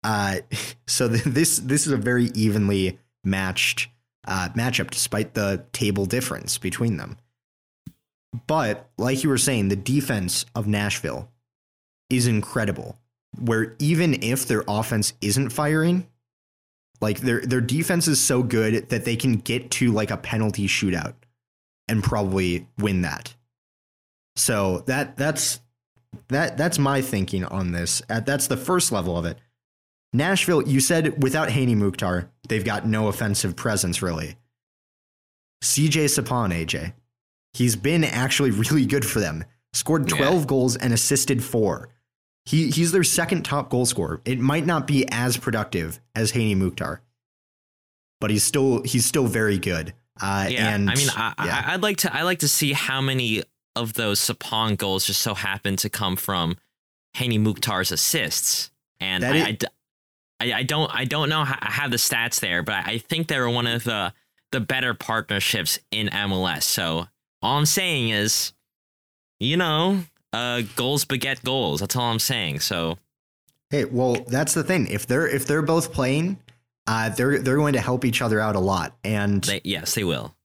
[0.04, 0.38] Uh,
[0.88, 3.88] so th- this this is a very evenly matched
[4.28, 7.18] uh, matchup, despite the table difference between them.
[8.48, 11.30] But like you were saying, the defense of Nashville
[12.10, 12.98] is incredible.
[13.38, 16.08] Where even if their offense isn't firing,
[17.02, 20.68] like their their defense is so good that they can get to like a penalty
[20.68, 21.14] shootout
[21.88, 23.34] and probably win that.
[24.36, 25.60] So that that's
[26.30, 28.02] that that's my thinking on this.
[28.10, 29.38] Uh, that's the first level of it.
[30.12, 34.38] Nashville, you said without Hany Mukhtar, they've got no offensive presence really.
[35.64, 36.94] CJ Sapong, AJ.
[37.54, 39.46] He's been actually really good for them.
[39.74, 40.46] Scored 12 Yeah.
[40.46, 41.90] goals and assisted four.
[42.46, 44.22] He he's their second top goal scorer.
[44.26, 47.02] It might not be as productive as Hany Mukhtar,
[48.20, 49.94] but he's still he's still very good.
[50.22, 51.64] Uh, Yeah, and I mean, I, yeah.
[51.68, 52.14] I, I'd like to.
[52.14, 53.44] I like to see how many
[53.76, 56.58] of those Sapong goals just so happen to come from
[57.14, 59.58] Hany Mukhtar's assists, and I, is-
[60.42, 60.90] I- I don't.
[60.94, 61.44] I don't know.
[61.44, 64.14] How, I have the stats there, but I think they were one of the
[64.52, 66.64] the better partnerships in MLS.
[66.64, 67.08] So
[67.42, 68.54] all I'm saying is,
[69.40, 70.00] you know,
[70.34, 71.80] uh, goals beget goals.
[71.80, 72.60] That's all I'm saying.
[72.60, 72.98] So
[73.70, 74.88] Hey, well, that's the thing.
[74.88, 76.38] If they're if they're both playing,
[76.88, 78.98] uh, they're they're going to help each other out a lot.
[79.04, 80.36] And they, yes, they will.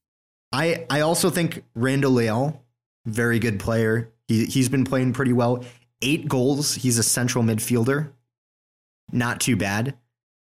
[0.51, 2.61] I I also think Randall Leal,
[3.05, 4.11] very good player.
[4.27, 5.63] He he's been playing pretty well.
[6.03, 6.75] Eight goals.
[6.75, 8.11] He's a central midfielder.
[9.11, 9.95] Not too bad.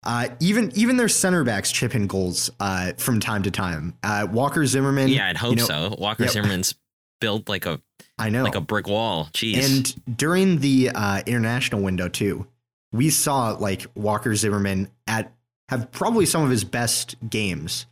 [0.06, 3.98] Uh, even even their center backs chip in goals uh, from time to time.
[4.04, 5.08] Uh, Walker Zimmerman.
[5.08, 5.96] Yeah, I'd hope you know, so.
[5.98, 6.34] Walker yep.
[6.34, 6.76] Zimmerman's
[7.22, 7.82] built like a
[8.20, 8.44] I know.
[8.44, 9.30] like a brick wall.
[9.34, 9.64] Jeez.
[9.66, 12.48] And during the uh, international window too,
[12.92, 15.34] we saw like Walker Zimmerman at
[15.70, 17.86] have probably some of his best games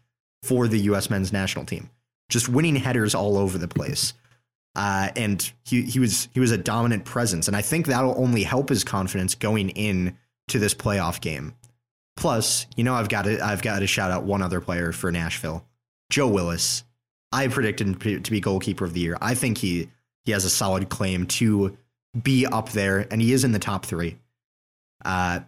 [0.44, 1.10] for the U.S.
[1.10, 1.90] men's national team,
[2.30, 4.14] just winning headers all over the place.
[4.76, 8.44] Uh, and he he was he was a dominant presence, and I think that'll only
[8.44, 10.18] help his confidence going in
[10.50, 11.56] to this playoff game.
[12.18, 15.12] Plus, you know, I've got to I've got to shout out one other player for
[15.12, 15.66] Nashville,
[16.10, 16.84] Joe Willis.
[17.32, 19.18] I predicted him to be goalkeeper of the year.
[19.22, 19.90] I think he
[20.26, 21.78] he has a solid claim to
[22.22, 24.18] be up there, and he is in the top three.
[25.04, 25.42] Uh,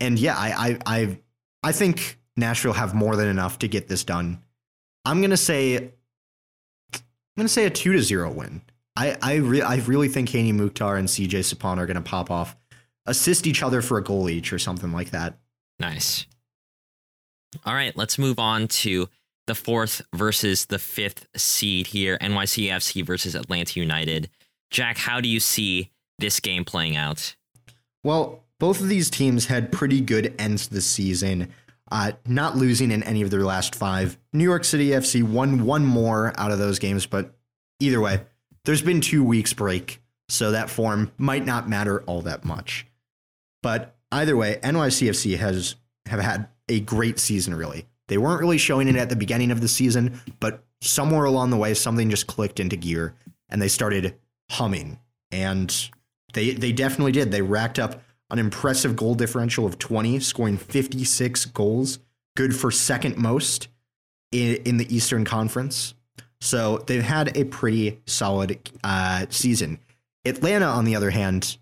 [0.00, 1.18] and yeah, I I I,
[1.62, 4.42] I think Nashville have more than enough to get this done.
[5.04, 5.76] I'm gonna say
[6.94, 7.02] I'm
[7.36, 8.62] gonna say a two to zero win.
[8.96, 12.56] I I re- I really think Hany Mukhtar and CJ Sapong are gonna pop off,
[13.06, 15.38] assist each other for a goal each or something like that.
[15.78, 16.26] Nice.
[17.66, 19.08] All right, let's move on to
[19.46, 24.30] the fourth versus the fifth seed here NYCFC versus Atlanta United.
[24.70, 27.34] Jack, how do you see this game playing out?
[28.04, 31.52] Well, both of these teams had pretty good ends the season,
[31.90, 34.16] uh, not losing in any of their last five.
[34.32, 37.34] New York City FC won one more out of those games, but
[37.80, 38.22] either way,
[38.64, 42.86] there's been two weeks break, so that form might not matter all that much.
[43.62, 45.74] But either way, NYCFC has
[46.06, 47.54] have had a great season.
[47.54, 51.50] Really, they weren't really showing it at the beginning of the season, but somewhere along
[51.50, 53.14] the way, something just clicked into gear,
[53.48, 54.16] and they started
[54.50, 54.98] humming.
[55.30, 55.90] And
[56.34, 57.30] they they definitely did.
[57.30, 61.98] They racked up an impressive goal differential of 20, scoring 56 goals,
[62.34, 63.68] good for second most
[64.32, 65.94] in, in the Eastern Conference.
[66.40, 69.78] So they've had a pretty solid uh, season.
[70.24, 71.56] Atlanta, on the other hand,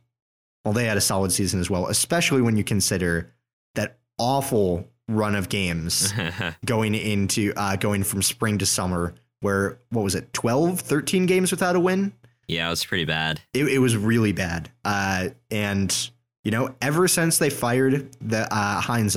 [0.65, 3.33] well, they had a solid season as well, especially when you consider
[3.75, 6.13] that awful run of games
[6.65, 11.51] going into uh, going from spring to summer, where what was it, 12, 13 games
[11.51, 12.13] without a win?
[12.51, 13.41] yeah, it was pretty bad.
[13.55, 14.71] it, it was really bad.
[14.85, 16.11] Uh, and
[16.45, 19.17] you know, ever since they fired the uh, Heinze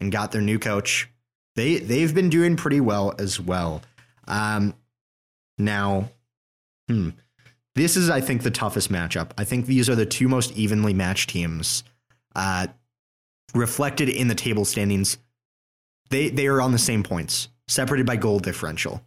[0.00, 1.10] and got their new coach,
[1.56, 3.82] they they've been doing pretty well as well.
[4.28, 4.74] Um,
[5.56, 6.10] now,
[6.88, 7.10] hmm,
[7.74, 9.30] this is I think the toughest matchup.
[9.36, 11.82] I think these are the two most evenly matched teams,
[12.36, 12.68] uh,
[13.54, 15.18] reflected in the table standings.
[16.10, 19.02] They they are on the same points, separated by goal differential.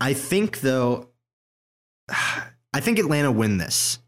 [0.00, 1.08] I think though
[2.08, 3.98] I think Atlanta win this.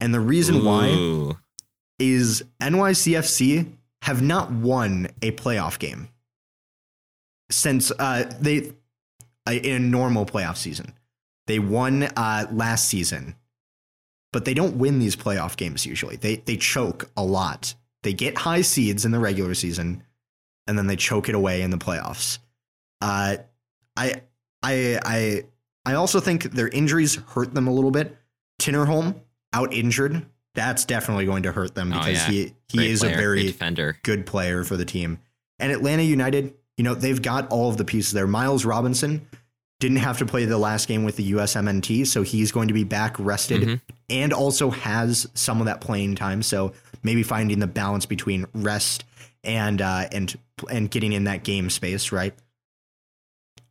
[0.00, 1.34] And the reason why
[1.98, 6.08] is NYCFC have not won a playoff game
[7.50, 8.72] since uh, they
[9.50, 10.92] in a normal playoff season.
[11.46, 13.34] They won uh, last season,
[14.32, 16.16] but they don't win these playoff games usually.
[16.16, 17.74] They they choke a lot.
[18.02, 20.04] They get high seeds in the regular season,
[20.68, 22.38] and then they choke it away in the playoffs.
[23.00, 23.38] Uh,
[23.96, 24.22] I
[24.62, 25.42] I I
[25.84, 28.16] I also think their injuries hurt them a little bit.
[28.60, 29.16] Tinnerholm
[29.52, 30.24] out injured.
[30.54, 32.30] That's definitely going to hurt them Oh, because yeah.
[32.30, 33.98] he he Great is player, a great very defender.
[34.02, 35.18] good player for the team.
[35.58, 38.26] And Atlanta United, you know, they've got all of the pieces there.
[38.26, 39.26] Miles Robinson
[39.80, 42.82] didn't have to play the last game with the USMNT, so he's going to be
[42.84, 43.80] back rested Mhm.
[44.10, 46.42] and also has some of that playing time.
[46.42, 46.72] So
[47.04, 49.04] maybe finding the balance between rest
[49.44, 50.36] and uh, and
[50.70, 52.34] and getting in that game space, right?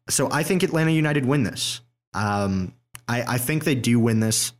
[0.09, 1.81] So I think Atlanta United win this.
[2.13, 2.73] Um,
[3.07, 4.53] I, I think they do win this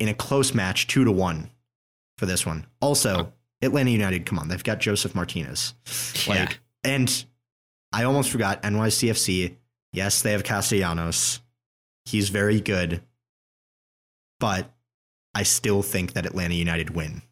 [0.00, 1.50] in a close match, two to one
[2.18, 2.66] for this one.
[2.80, 5.74] Also, Atlanta United, come on, they've got Josef Martinez.
[6.26, 6.48] Like, Yeah.
[6.82, 7.24] and
[7.92, 9.56] I almost forgot NYCFC.
[9.92, 11.40] Yes, they have Castellanos.
[12.04, 13.00] He's very good,
[14.40, 14.70] but
[15.34, 17.22] I still think that Atlanta United win.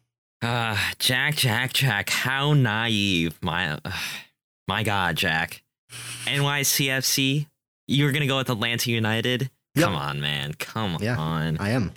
[0.43, 3.37] Uh, Jack, Jack, Jack, how naive.
[3.41, 3.77] My, uh,
[4.67, 5.63] my God, Jack.
[6.25, 7.47] NYCFC,
[7.87, 9.49] you were going to go with Atlanta United?
[9.75, 9.85] Yep.
[9.85, 10.53] Come on, man.
[10.53, 11.17] Come Yeah.
[11.17, 11.57] on.
[11.59, 11.91] I am.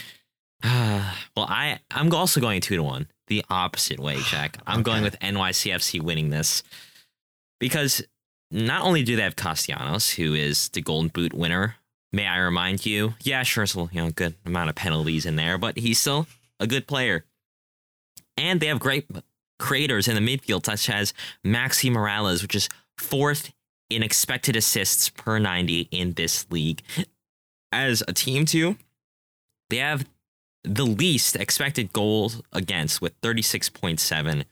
[0.62, 4.59] well, I, I'm also going two to one, the opposite way, Jack.
[4.66, 6.62] I'm going with NYCFC winning this
[7.61, 8.02] because
[8.50, 11.76] not only do they have Castellanos, who is the Golden Boot winner,
[12.12, 13.14] may I remind you?
[13.22, 16.26] Yeah, sure, so you know, good amount of penalties in there, but he's still
[16.61, 17.24] a good player.
[18.37, 19.07] And they have great
[19.59, 22.68] creators in the midfield, such as Maxi Moralez, which is
[22.99, 23.53] fourth
[23.88, 26.83] in expected assists per 90 in this league.
[27.72, 28.77] As a team, too,
[29.70, 30.07] they have
[30.64, 34.44] the least expected goals against with 36.7.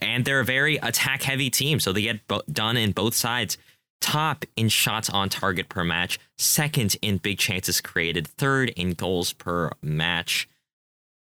[0.00, 3.56] And they're a very attack heavy team, so they get bo- done in both sides.
[4.00, 9.32] Top in shots on target per match, second in big chances created, third in goals
[9.32, 10.48] per match.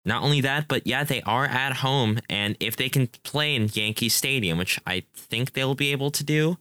[0.03, 3.69] Not only that, but yeah, they are at home, and if they can play in
[3.71, 6.57] Yankee Stadium, which I think they'll be able to do,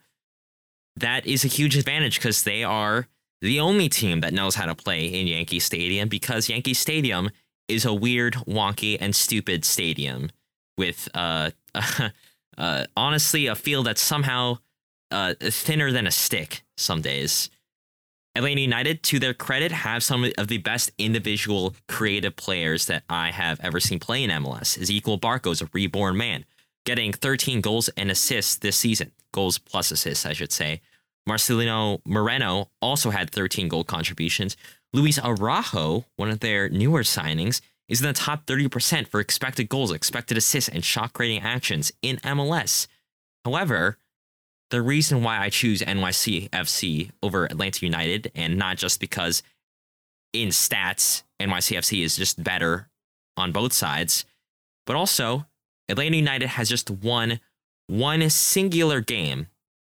[0.96, 3.08] that is a huge advantage because they are
[3.40, 7.30] the only team that knows how to play in Yankee Stadium because Yankee Stadium
[7.68, 10.30] is a weird, wonky, and stupid stadium
[10.76, 11.50] with uh,
[12.58, 14.58] uh honestly a field that's somehow
[15.10, 17.48] uh thinner than a stick some days.
[18.36, 23.30] Atlanta United, to their credit, have some of the best individual creative players that I
[23.32, 24.78] have ever seen play in MLS.
[24.78, 26.44] Ezequiel Barco is a reborn man,
[26.86, 29.10] getting 13 goals and assists this season.
[29.32, 30.80] Goals plus assists, I should say.
[31.28, 34.56] Marcelino Moreno also had 13 goal contributions.
[34.92, 39.92] Luis Araujo, one of their newer signings, is in the top 30% for expected goals,
[39.92, 42.86] expected assists, and shot creating actions in MLS.
[43.44, 43.98] However,
[44.70, 49.42] the reason why I choose NYCFC over Atlanta United, and not just because
[50.32, 52.88] in stats, NYCFC is just better
[53.36, 54.24] on both sides,
[54.86, 55.46] but also
[55.88, 57.40] Atlanta United has just won
[57.88, 59.48] one singular game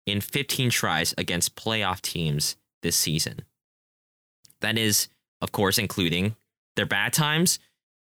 [0.06, 3.42] in 15 tries against playoff teams this season.
[4.60, 5.08] That is,
[5.40, 6.37] of course, including
[6.76, 7.58] their bad times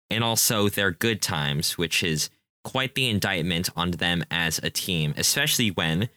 [0.10, 2.30] and also their good times, which is
[2.64, 6.10] quite the indictment on them as a team, especially when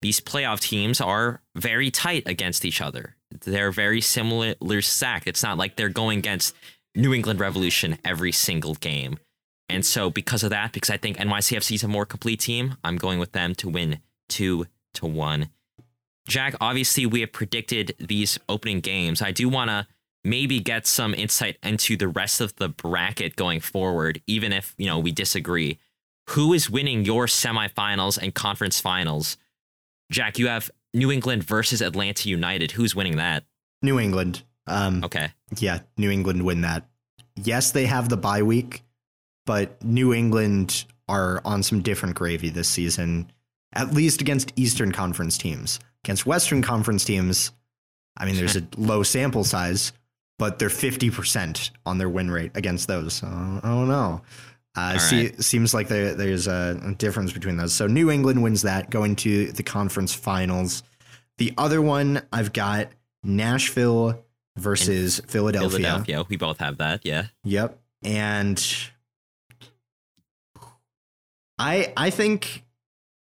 [0.00, 3.16] these playoff teams are very tight against each other.
[3.30, 5.26] They're very similar stacked.
[5.26, 6.54] It's not like they're going against
[6.94, 9.18] New England Revolution every single game.
[9.68, 12.96] And so, because of that, because I think NYCFC is a more complete team, I'm
[12.96, 15.50] going with them to win two to one.
[16.26, 19.20] Jack, obviously, we have predicted these opening games.
[19.20, 19.86] I do want to
[20.24, 24.86] maybe get some insight into the rest of the bracket going forward, even if you
[24.86, 25.78] know we disagree.
[26.30, 29.36] Who is winning your semifinals and conference finals?
[30.10, 32.72] Jack, you have New England versus Atlanta United.
[32.72, 33.44] Who's winning that?
[33.82, 34.42] New England.
[34.66, 35.30] Um, okay.
[35.56, 36.88] Yeah, New England win that.
[37.36, 38.82] Yes, they have the bye week,
[39.46, 43.30] but New England are on some different gravy this season,
[43.72, 45.78] at least against Eastern Conference teams.
[46.04, 47.52] Against Western Conference teams,
[48.16, 49.92] I mean, there's a low sample size,
[50.38, 53.14] but they're 50% on their win rate against those.
[53.14, 54.22] So I don't know.
[54.78, 55.42] Uh, see, right.
[55.42, 57.72] seems like there, there's a difference between those.
[57.72, 60.84] So New England wins that, going to the conference finals.
[61.38, 62.88] The other one I've got
[63.24, 64.24] Nashville
[64.56, 65.78] versus and Philadelphia.
[65.78, 66.24] Philadelphia.
[66.28, 67.00] We both have that.
[67.04, 67.26] Yeah.
[67.42, 67.78] Yep.
[68.04, 68.64] And
[71.58, 72.64] I I think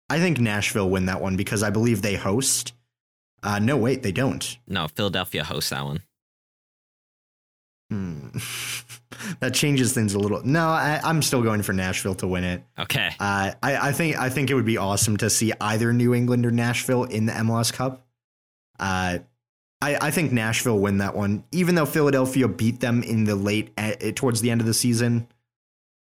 [0.08, 2.72] I think Nashville win that one because I believe they host.
[3.42, 4.56] Uh, no, wait, they don't.
[4.66, 6.00] No, Philadelphia hosts that one.
[7.90, 8.28] Hmm.
[9.40, 10.42] that changes things a little.
[10.44, 12.62] No, I, am still going for Nashville to win it.
[12.79, 13.09] Okay.
[13.20, 16.46] Uh, I, I, think I think it would be awesome to see either New England
[16.46, 18.07] or Nashville in the MLS Cup.
[18.79, 19.18] Uh,
[19.81, 23.72] I, I think Nashville win that one, even though Philadelphia beat them in the late
[23.77, 25.27] uh, towards the end of the season.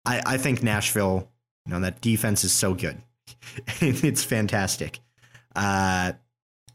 [0.04, 1.28] I, I think Nashville,
[1.66, 3.00] you know, that defense is so good.
[3.80, 4.98] it's fantastic.
[5.54, 6.12] Uh,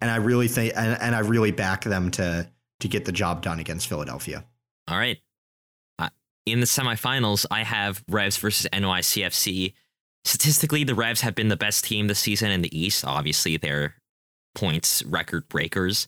[0.01, 2.49] and I really think, and, and I really back them to
[2.81, 4.45] to get the job done against Philadelphia.
[4.87, 5.17] All right.
[6.45, 9.73] In the semifinals, I have Revs versus NYCFC.
[10.23, 13.03] Statistically, the Revs have been the best team this season in the East.
[13.03, 13.95] Obviously, they're
[14.53, 16.07] points record breakers.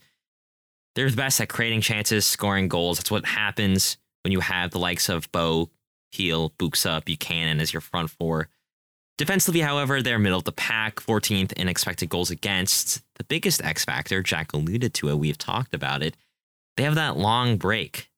[0.95, 2.97] They're the best at creating chances, scoring goals.
[2.97, 5.69] That's what happens when you have the likes of Bou,
[6.11, 8.49] Gil, Buksa, Buchanan as your front four.
[9.17, 13.01] Defensively, however, they're middle of the pack, 14th in expected goals against.
[13.15, 16.15] The biggest X factor, Jack alluded to it, we've talked about it.
[16.75, 18.11] They have that long break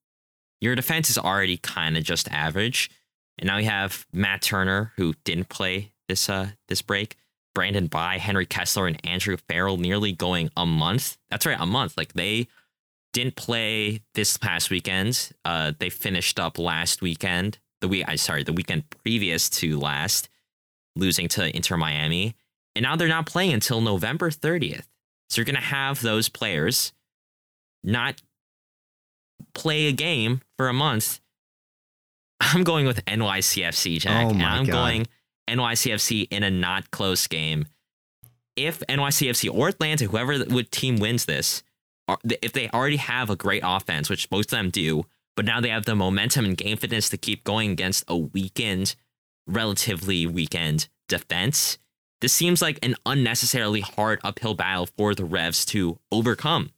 [0.62, 2.90] your defense is already kind of just average.
[3.38, 7.16] And now you have Matt Turner, who didn't play this uh this break.
[7.56, 11.18] Brandon Bye, Henry Kessler, and Andrew Farrell nearly going a month.
[11.30, 11.98] That's right, a month.
[11.98, 12.48] Like they
[13.12, 15.32] didn't play this past weekend.
[15.44, 17.58] Uh, they finished up last weekend.
[17.82, 20.30] The week, I sorry, the weekend previous to last,
[20.96, 22.36] losing to Inter Miami,
[22.76, 24.86] and now they're not playing until November 30th.
[25.30, 26.94] So you're gonna have those players
[27.84, 28.22] not
[29.60, 31.20] play a game for a month,
[32.40, 34.26] I'm going with NYCFC, Jack.
[34.26, 34.72] Oh and I'm God.
[34.72, 35.08] going
[35.50, 37.66] NYCFC in a not close game.
[38.56, 41.64] if NYCFC or Atlanta, whoever would team wins this,
[42.42, 45.06] if they already have a great offense, which most of them do,
[45.36, 48.96] but now they have the momentum and game fitness to keep going against a weakened,
[49.48, 51.78] relatively weakened defense,
[52.22, 56.72] this seems like an unnecessarily hard uphill battle for the Revs to overcome.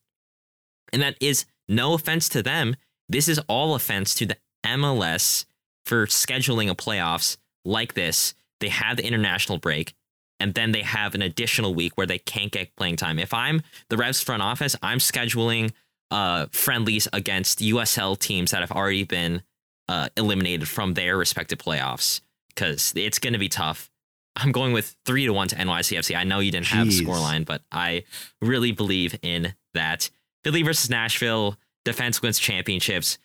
[0.93, 2.75] And that is no offense to them.
[3.09, 5.45] This is all offense to the MLS
[5.85, 8.33] for scheduling a playoffs like this.
[8.59, 9.95] They have the international break
[10.39, 13.19] and then they have an additional week where they can't get playing time.
[13.19, 15.71] If I'm the Revs front office, I'm scheduling
[16.09, 19.43] uh, friendlies against USL teams that have already been
[19.87, 23.89] uh, eliminated from their respective playoffs because it's going to be tough.
[24.35, 26.15] I'm going with three to one to NYCFC.
[26.15, 26.75] I know you didn't Jeez.
[26.75, 28.03] have a scoreline, but I
[28.41, 30.09] really believe in that.
[30.43, 33.17] Philly versus Nashville, defense wins championships.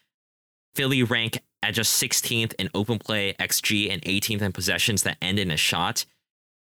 [0.75, 5.39] Philly rank at just 16th in open play XG and 18th in possessions that end
[5.39, 6.05] in a shot.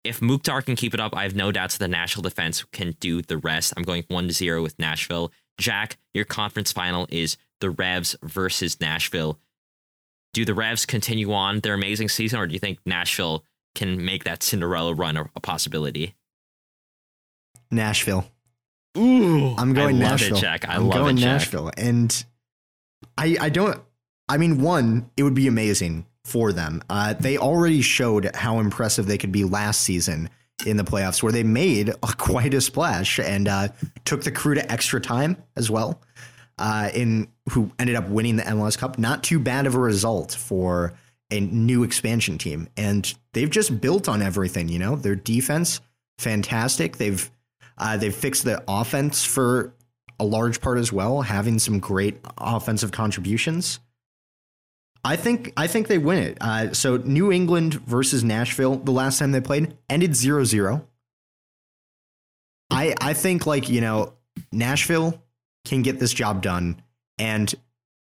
[0.03, 3.21] If Mukhtar can keep it up, I have no doubts the Nashville defense can do
[3.21, 3.73] the rest.
[3.77, 5.31] I'm going 1 0 with Nashville.
[5.59, 9.39] Jack, your conference final is the Revs versus Nashville.
[10.33, 14.23] Do the Revs continue on their amazing season, or do you think Nashville can make
[14.23, 16.15] that Cinderella run a, a possibility?
[17.69, 18.25] Nashville.
[18.97, 20.37] Ooh, I'm going I Nashville.
[20.37, 20.67] It, Jack.
[20.67, 22.25] I am love going it, Nashville, and
[23.17, 23.81] I I don't.
[24.27, 26.81] I mean, one, it would be amazing for them.
[26.89, 30.29] Uh, they already showed how impressive they could be last season
[30.65, 33.69] in the playoffs, where they made a, quite a splash and uh,
[34.05, 36.01] took the crew to extra time as well.
[36.57, 38.99] Uh, in who ended up winning the MLS Cup.
[38.99, 40.93] Not too bad of a result for
[41.31, 44.69] a new expansion team, and they've just built on everything.
[44.69, 45.79] You know, their defense
[46.21, 46.97] fantastic.
[46.97, 47.29] They've
[47.77, 49.73] uh, they've fixed the offense for
[50.19, 53.79] a large part as well, having some great offensive contributions.
[55.03, 56.37] I think I think they win it.
[56.39, 60.85] Uh, so New England versus Nashville, the last time they played, ended 0-0.
[62.69, 64.13] I I think like, you know,
[64.51, 65.21] Nashville
[65.65, 66.81] can get this job done
[67.17, 67.53] and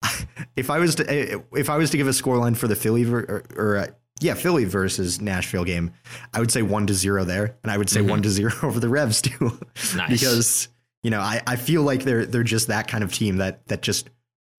[0.55, 3.43] if I was to if I was to give a scoreline for the Philly or,
[3.55, 3.87] or uh,
[4.21, 5.91] yeah, Philly versus Nashville game,
[6.33, 8.11] I would say 1 to 0 there and I would say mm-hmm.
[8.11, 9.59] 1 to 0 over the Revs too.
[9.95, 10.09] Nice.
[10.09, 10.67] because
[11.03, 13.81] you know, I, I feel like they're they're just that kind of team that that
[13.81, 14.09] just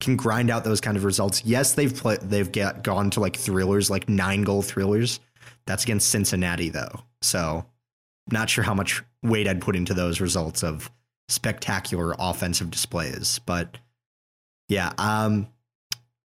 [0.00, 1.44] can grind out those kind of results.
[1.44, 5.20] Yes, they've play, they've get, gone to like thrillers, like nine goal thrillers.
[5.66, 7.04] That's against Cincinnati though.
[7.20, 7.64] So
[8.30, 10.90] not sure how much weight I'd put into those results of
[11.28, 13.38] spectacular offensive displays.
[13.46, 13.78] But
[14.68, 15.46] yeah, um,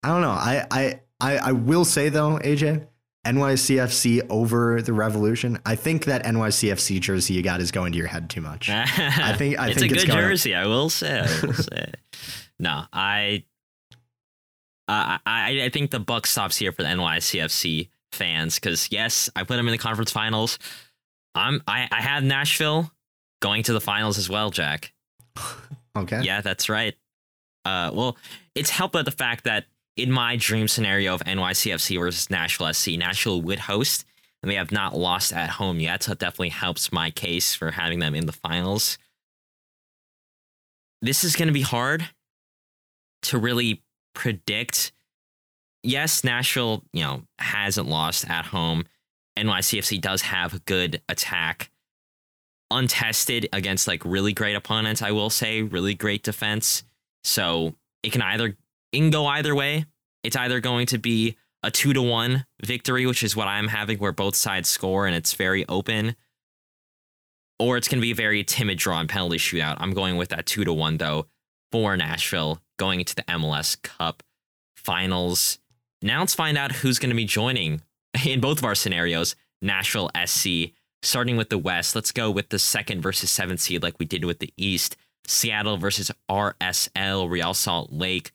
[0.04, 0.30] I don't know.
[0.30, 2.88] I, I I I will say though, AJ,
[3.26, 5.60] NYCFC over the Revolution.
[5.66, 8.70] I think that NYCFC jersey you got is going to your head too much.
[8.70, 10.56] I think I it's think a it's good jersey.
[10.56, 11.20] I will say.
[11.20, 11.92] I will say.
[12.60, 13.44] no, I
[14.88, 19.44] uh, I, I think the buck stops here for the NYCFC fans because yes, I
[19.44, 20.60] put them in the conference finals.
[21.34, 22.92] I'm I, I had Nashville
[23.42, 24.94] going to the finals as well, Jack.
[25.98, 26.22] okay.
[26.22, 26.96] Yeah, that's right.
[27.66, 28.18] Uh, well,
[28.54, 29.66] it's helped by the fact that
[29.98, 34.06] in my dream scenario of NYCFC versus Nashville SC, Nashville would host,
[34.42, 36.04] and they have not lost at home yet.
[36.04, 38.98] So it definitely helps my case for having them in the finals.
[41.02, 42.10] This is going to be hard
[43.24, 43.84] to really
[44.14, 44.92] predict.
[45.84, 48.86] Yes, Nashville, you know, hasn't lost at home.
[49.38, 51.70] NYCFC does have a good attack.
[52.72, 56.84] Untested against like really great opponents, I will say, really great defense.
[57.24, 58.58] So it can either
[59.00, 59.86] can go either way.
[60.24, 63.98] It's either going to be a two to one victory, which is what I'm having,
[63.98, 66.16] where both sides score and it's very open,
[67.60, 69.78] or it's going to be a very timid draw and penalty shootout.
[69.80, 71.28] I'm going with that two to one though
[71.72, 74.24] for Nashville going into the MLS Cup
[74.76, 75.60] finals.
[76.02, 77.82] Now let's find out who's going to be joining
[78.26, 80.74] in both of our scenarios Nashville SC.
[81.02, 84.26] Starting with the West, let's go with the second versus seventh seed, like we did
[84.26, 84.98] with the East.
[85.28, 88.32] Seattle versus RSL, Real Salt Lake.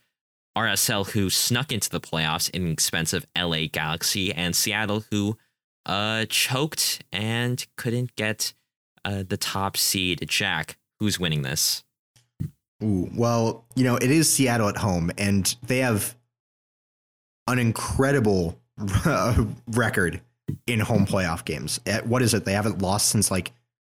[0.56, 5.36] RSL, who snuck into the playoffs in expensive LA Galaxy, and Seattle, who
[5.86, 8.52] uh, choked and couldn't get
[9.04, 10.24] uh, the top seed.
[10.28, 11.84] Jack, who's winning this?
[12.82, 16.16] Ooh, well, you know, it is Seattle at home, and they have
[17.46, 18.58] an incredible
[19.68, 20.20] record
[20.66, 21.80] in home playoff games.
[21.86, 22.44] At, what is it?
[22.44, 23.52] They haven't lost since like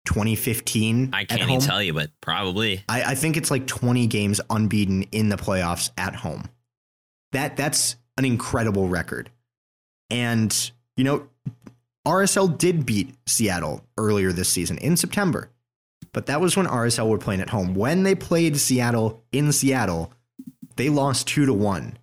[0.05, 1.11] 2015.
[1.13, 2.83] I can't even tell you, but probably.
[2.89, 6.49] I, I think it's like 20 games unbeaten in the playoffs at home.
[7.31, 9.29] That that's an incredible record.
[10.09, 11.27] And you know,
[12.07, 15.49] RSL did beat Seattle earlier this season in September
[16.13, 17.73] but that was when RSL were playing at home.
[17.73, 20.13] When they played Seattle in Seattle,
[20.75, 21.97] they lost two to one.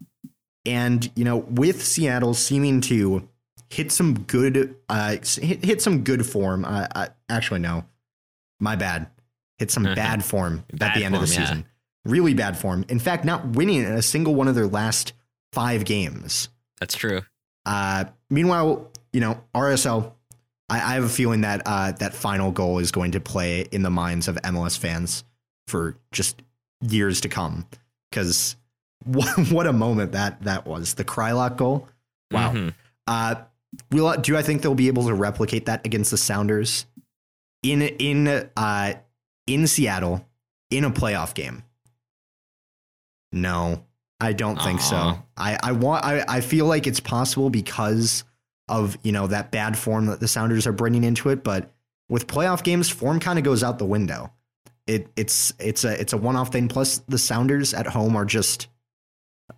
[0.66, 3.28] And, you know, with Seattle seeming to
[3.70, 6.64] hit some good, uh, hit, hit some good form.
[6.64, 7.84] Uh, uh, actually, no.
[8.60, 9.08] My bad.
[9.58, 11.48] Hit some bad form at the end of the form, yeah.
[11.48, 11.66] season.
[12.04, 12.84] Really bad form.
[12.88, 15.12] In fact, not winning in a single one of their last
[15.52, 16.48] five games.
[16.78, 17.22] That's true.
[17.66, 20.12] Uh, meanwhile, you know, RSL,
[20.68, 23.82] I, I have a feeling that uh, that final goal is going to play in
[23.82, 25.24] the minds of MLS fans
[25.66, 26.42] for just
[26.80, 27.66] years to come.
[28.10, 28.56] Because
[29.04, 30.94] what, what a moment that that was.
[30.94, 31.88] The Kreilach goal.
[32.30, 32.52] Wow.
[32.52, 32.74] Mhm.
[33.06, 33.34] Uh,
[33.92, 36.86] will do I think they'll be able to replicate that against the Sounders
[37.62, 38.94] in in uh,
[39.46, 40.26] in Seattle
[40.70, 41.64] in a playoff game?
[43.32, 43.84] No,
[44.20, 45.18] I don't think so.
[45.36, 48.24] I I want I, I feel like it's possible because
[48.68, 51.72] of you know that bad form that the Sounders are bringing into it, but
[52.08, 54.32] with playoff games, form kind of goes out the window.
[54.86, 56.68] It it's it's a it's a one off thing.
[56.68, 58.68] Plus, the Sounders at home are just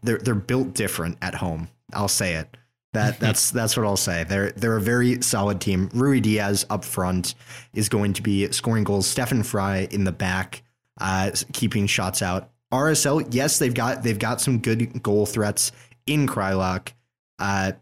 [0.03, 1.69] they're they're built different at home.
[1.93, 2.57] I'll say it.
[2.93, 4.25] That that's that's what I'll say.
[4.25, 5.89] They're they're a very solid team.
[5.91, 7.35] Ruidíaz up front
[7.73, 9.07] is going to be scoring goals.
[9.07, 10.63] Stefan Frei in the back,
[11.01, 12.51] uh, keeping shots out.
[12.71, 15.73] RSL, yes, they've got they've got some good goal threats
[16.07, 16.93] in Kreilach,
[17.39, 17.73] uh,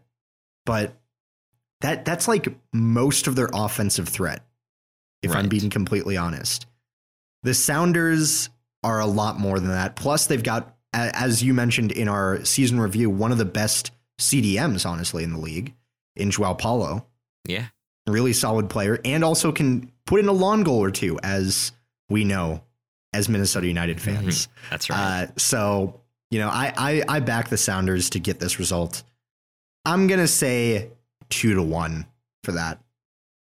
[0.65, 0.93] but
[1.81, 4.45] that that's like most of their offensive threat.
[5.21, 6.65] If I'm being completely honest,
[7.43, 8.49] the Sounders
[8.83, 9.95] are a lot more than that.
[9.95, 13.91] Plus, they've got, as you mentioned in our season review, one of the best
[14.21, 15.73] CDMs, honestly, in the league,
[16.15, 17.05] in Joao Paulo.
[17.45, 17.65] Yeah.
[18.07, 21.71] Really solid player, and also can put in a long goal or two, as
[22.09, 22.61] we know,
[23.13, 24.47] as Minnesota United fans.
[24.69, 24.97] That's right.
[24.97, 26.01] Uh, so
[26.31, 29.03] you know, I, I I back the Sounders to get this result.
[29.85, 30.89] I'm gonna say
[31.29, 32.05] two to one
[32.43, 32.79] for that.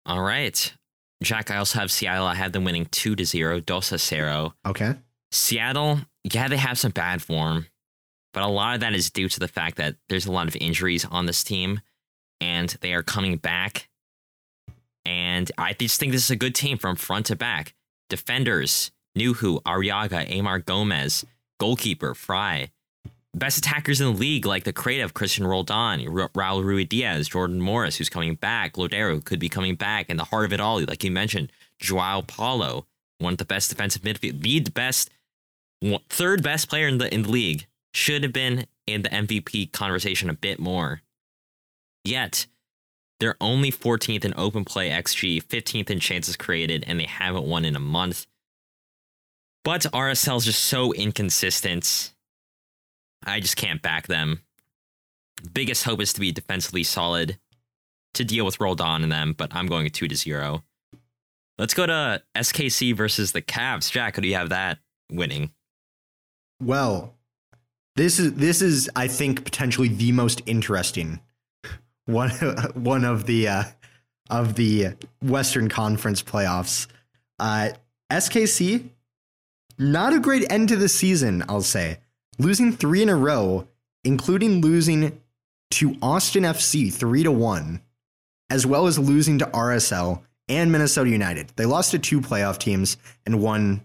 [0.07, 0.75] All right.
[1.23, 2.27] Jack, I also have Seattle.
[2.27, 4.55] I have them winning 2 to 0, dos a cero.
[4.67, 4.95] Okay.
[5.33, 7.67] Seattle, yeah, they have some bad form,
[8.35, 10.57] but a lot of that is due to the fact that there's a lot of
[10.57, 11.81] injuries on this team
[12.41, 13.89] and they are coming back.
[15.07, 17.75] And I just think this is a good team from front to back.
[18.11, 21.25] Defenders, Nouhou, Arreaga, Yeimar Gomez,
[21.61, 22.71] goalkeeper, Frei.
[23.35, 28.09] Best attackers in the league, like the creative Cristian Roldan, Raul Ruidíaz, Jordan Morris, who's
[28.09, 31.11] coming back, Lodeiro, could be coming back, and the heart of it all, like you
[31.11, 32.87] mentioned, Joao Paulo,
[33.19, 35.11] one of the best defensive midfield, the best
[36.09, 40.29] third best player in the in the league should have been in the MVP conversation
[40.29, 41.01] a bit more.
[42.05, 42.47] Yet,
[43.21, 47.65] they're only 14th in open play XG, 15th in chances created, and they haven't won
[47.65, 48.27] in a month.
[49.65, 52.13] But RSL is just so inconsistent.
[53.25, 54.43] I just can't back them.
[55.53, 57.39] Biggest hope is to be defensively solid
[58.15, 60.63] to deal with Roldan and them, but I'm going 2 to 0.
[61.59, 63.89] Let's go to SKC versus the Caps.
[63.89, 64.79] Jack, how do you have that
[65.11, 65.53] winning?
[66.61, 67.14] Well,
[67.97, 71.21] this is this is I think potentially the most interesting
[72.07, 72.31] one
[72.75, 73.65] one of the uh,
[74.31, 76.87] of the Western Conference playoffs.
[77.39, 77.71] Uh,
[78.11, 78.89] SKC,
[79.79, 81.99] not a great end to the season, I'll say.
[82.39, 83.69] Losing three in a row,
[84.03, 85.21] including losing
[85.73, 87.81] to Austin FC three to one,
[88.51, 91.53] as well as losing to RSL and Minnesota United.
[91.57, 93.83] They lost to two playoff teams and one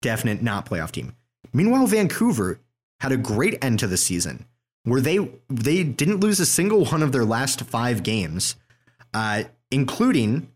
[0.00, 1.14] definite not playoff team.
[1.52, 2.60] Meanwhile, Vancouver
[3.00, 4.46] had a great end to the season
[4.84, 8.56] where they they didn't lose a single one of their last five games,
[9.14, 10.50] uh, including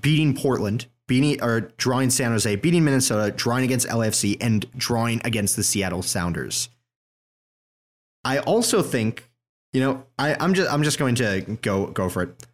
[0.00, 5.56] beating Portland, beating or drawing San Jose, beating Minnesota, drawing against LAFC, and drawing against
[5.56, 6.68] the Seattle Sounders.
[8.24, 9.30] I also think,
[9.72, 12.46] you know, I, I'm just I'm just going to go go for it.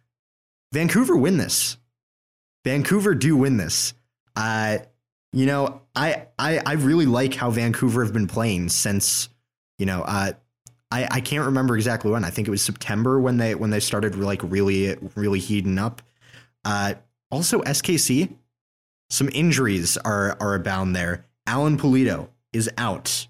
[0.73, 1.77] Vancouver win this.
[2.65, 3.93] Vancouver do win this.
[4.35, 4.79] Uh,
[5.33, 9.29] you know, I, I I really like how Vancouver have been playing since,
[9.77, 10.33] you know, uh,
[10.91, 12.23] I I can't remember exactly when.
[12.23, 16.01] I think it was September when they when they started like really really heating up.
[16.65, 16.95] Uh,
[17.31, 18.33] also SKC,
[19.09, 21.25] some injuries are are abound there.
[21.45, 23.27] Alan Pulido is out.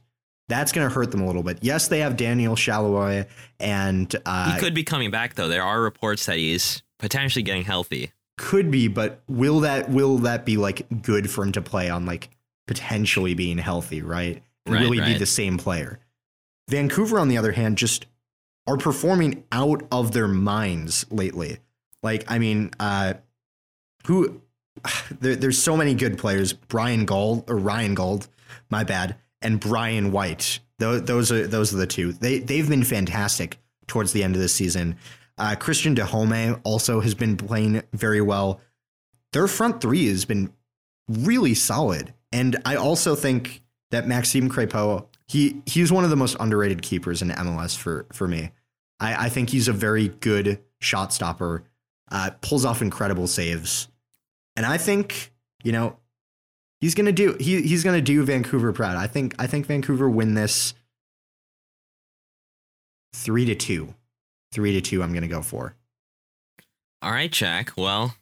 [0.49, 1.59] That's going to hurt them a little bit.
[1.61, 3.27] Yes, they have Daniel Salloi
[3.59, 5.49] and uh, He could be coming back though.
[5.49, 8.11] There are reports that he's potentially getting healthy.
[8.38, 12.05] Could be, but will that will that be like good for him to play on
[12.05, 12.29] like
[12.67, 14.43] potentially being healthy, right?
[14.65, 15.99] And Right, will he be the same player?
[16.69, 18.05] Vancouver, on the other hand, just
[18.67, 21.59] are performing out of their minds lately.
[22.03, 23.15] Like, I mean, uh,
[24.05, 24.41] who
[25.19, 26.53] there, there's so many good players.
[26.53, 28.27] Brian Gauld or Ryan Gauld,
[28.69, 30.59] my bad, and Brian White.
[30.79, 32.13] Those, those are those are the two.
[32.13, 33.57] They they've been fantastic
[33.88, 34.97] towards the end of the season.
[35.38, 38.59] Uh, Cristian Dájome also has been playing very well.
[39.33, 40.51] Their front three has been
[41.07, 43.61] really solid, and I also think
[43.91, 48.27] that Maxime Crepeau he he's one of the most underrated keepers in MLS for for
[48.27, 48.51] me.
[48.99, 51.63] I, I think he's a very good shot stopper.
[52.09, 53.89] Uh, pulls off incredible saves,
[54.55, 55.33] and I think
[55.63, 55.97] you know
[56.79, 58.95] he's gonna do he he's gonna do Vancouver proud.
[58.95, 60.73] I think I think Vancouver win this
[63.13, 63.93] three to two.
[64.51, 65.03] Three to two.
[65.03, 65.75] I'm gonna go for.
[67.01, 67.73] All right, Jack.
[67.77, 68.15] Well,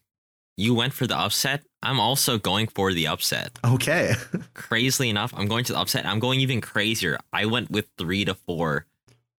[0.57, 1.63] you went for the upset.
[1.82, 3.57] I'm also going for the upset.
[3.63, 4.13] Okay.
[4.53, 6.05] Crazily enough, I'm going to the upset.
[6.05, 7.19] I'm going even crazier.
[7.32, 8.86] I went with three to four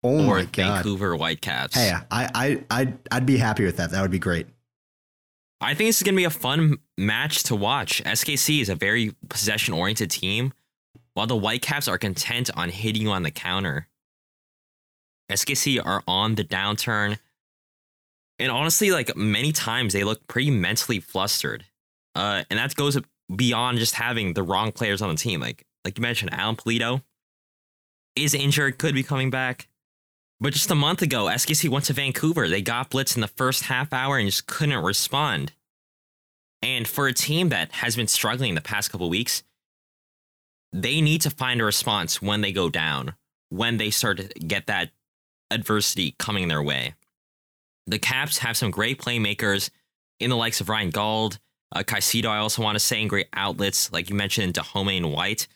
[0.05, 0.55] oh for my god.
[0.55, 1.75] Vancouver Whitecaps.
[1.75, 3.91] Hey, I I I'd, I'd be happy with that.
[3.91, 4.47] That would be great.
[5.61, 8.03] I think this is going to be a fun match to watch.
[8.05, 10.53] SKC is a very possession oriented team,
[11.15, 13.89] while the Whitecaps are content on hitting you on the counter.
[15.31, 17.19] SKC are on the downturn.
[18.39, 21.65] And honestly, like many times, they look pretty mentally flustered.
[22.15, 22.99] Uh, and that goes
[23.35, 25.41] beyond just having the wrong players on the team.
[25.41, 27.03] Like like you mentioned, Alan Pulido
[28.17, 29.69] is injured, could be coming back.
[30.41, 32.49] But just a month ago, SKC went to Vancouver.
[32.49, 35.53] They got blitz in the first half hour and just couldn't respond.
[36.61, 39.45] And for a team that has been struggling the past couple weeks,
[40.73, 43.15] they need to find a response when they go down,
[43.49, 44.91] when they start to get that
[45.51, 46.95] adversity coming their way.
[47.87, 49.71] The Caps have some great playmakers
[50.19, 51.39] in the likes of Ryan Gauld,
[51.75, 55.13] uh, Caicedo, I also want to say, and great outlets, like you mentioned, Dájome and
[55.13, 55.47] White.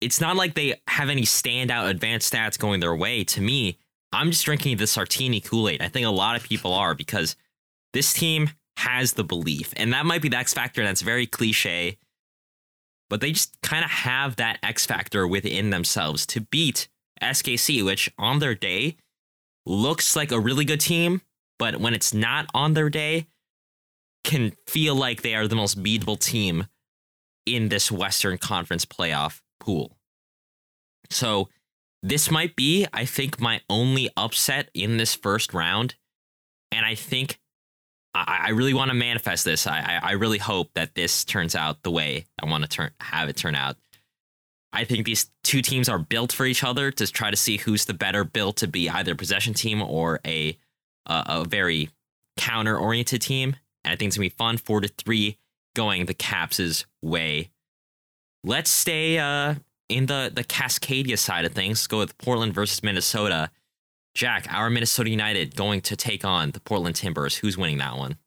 [0.00, 3.24] It's not like they have any standout advanced stats going their way.
[3.24, 3.78] To me,
[4.12, 5.82] I'm just drinking the Sartini Kool Aid.
[5.82, 7.36] I think a lot of people are because
[7.92, 9.72] this team has the belief.
[9.76, 11.98] And that might be the X factor that's very cliche,
[13.08, 16.88] but they just kind of have that X factor within themselves to beat
[17.22, 18.96] SKC, which on their day
[19.66, 21.20] looks like a really good team,
[21.58, 23.26] but when it's not on their day,
[24.24, 26.66] can feel like they are the most beatable team
[27.44, 29.96] in this Western Conference playoff pool.
[31.10, 31.48] So
[32.02, 35.94] this might be, I think, my only upset in this first round.
[36.72, 37.38] And I think
[38.14, 39.66] I, I really want to manifest this.
[39.66, 42.90] I, I, I really hope that this turns out the way I want to turn
[43.00, 43.76] have it turn out.
[44.76, 47.86] I think these two teams are built for each other to try to see who's
[47.86, 50.58] the better built to be either a possession team or a
[51.06, 51.88] a very
[52.36, 53.56] counter oriented team.
[53.84, 54.58] And I think it's gonna be fun.
[54.58, 55.38] Four to three
[55.74, 57.50] going the Caps' way.
[58.44, 59.54] Let's stay uh,
[59.88, 61.78] in the the Cascadia side of things.
[61.78, 63.50] Let's go with Portland versus Minnesota.
[64.14, 67.36] Jack, our Minnesota United going to take on the Portland Timbers.
[67.36, 68.18] Who's winning that one?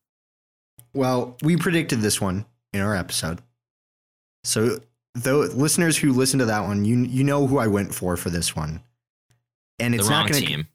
[0.95, 3.41] Well, we predicted this one in our episode.
[4.43, 4.80] So,
[5.24, 8.30] though listeners who listen to that one, you you know who I went for for
[8.30, 8.82] this one.
[9.80, 10.67] And it's the wrong not going to team.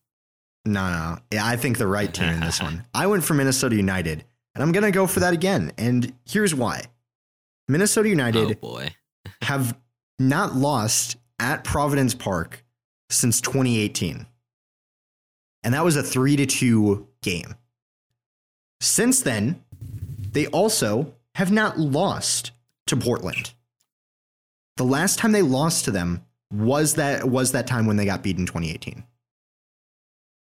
[0.64, 1.18] No, no.
[1.30, 2.84] Yeah, I think the right team in this one.
[2.94, 4.24] I went for Minnesota United,
[4.54, 5.72] and I'm going to go for that again.
[5.76, 6.84] And here's why.
[7.68, 8.94] Minnesota United Oh boy.
[9.42, 9.76] have
[10.18, 12.64] not lost at Providence Park
[13.10, 14.26] since 2018.
[15.62, 17.54] And that was a 3 to 2 game.
[18.80, 19.62] Since then,
[20.32, 22.52] they also have not lost
[22.86, 23.54] to Portland.
[24.76, 28.22] The last time they lost to them was that was that time when they got
[28.22, 29.04] beat in 2018.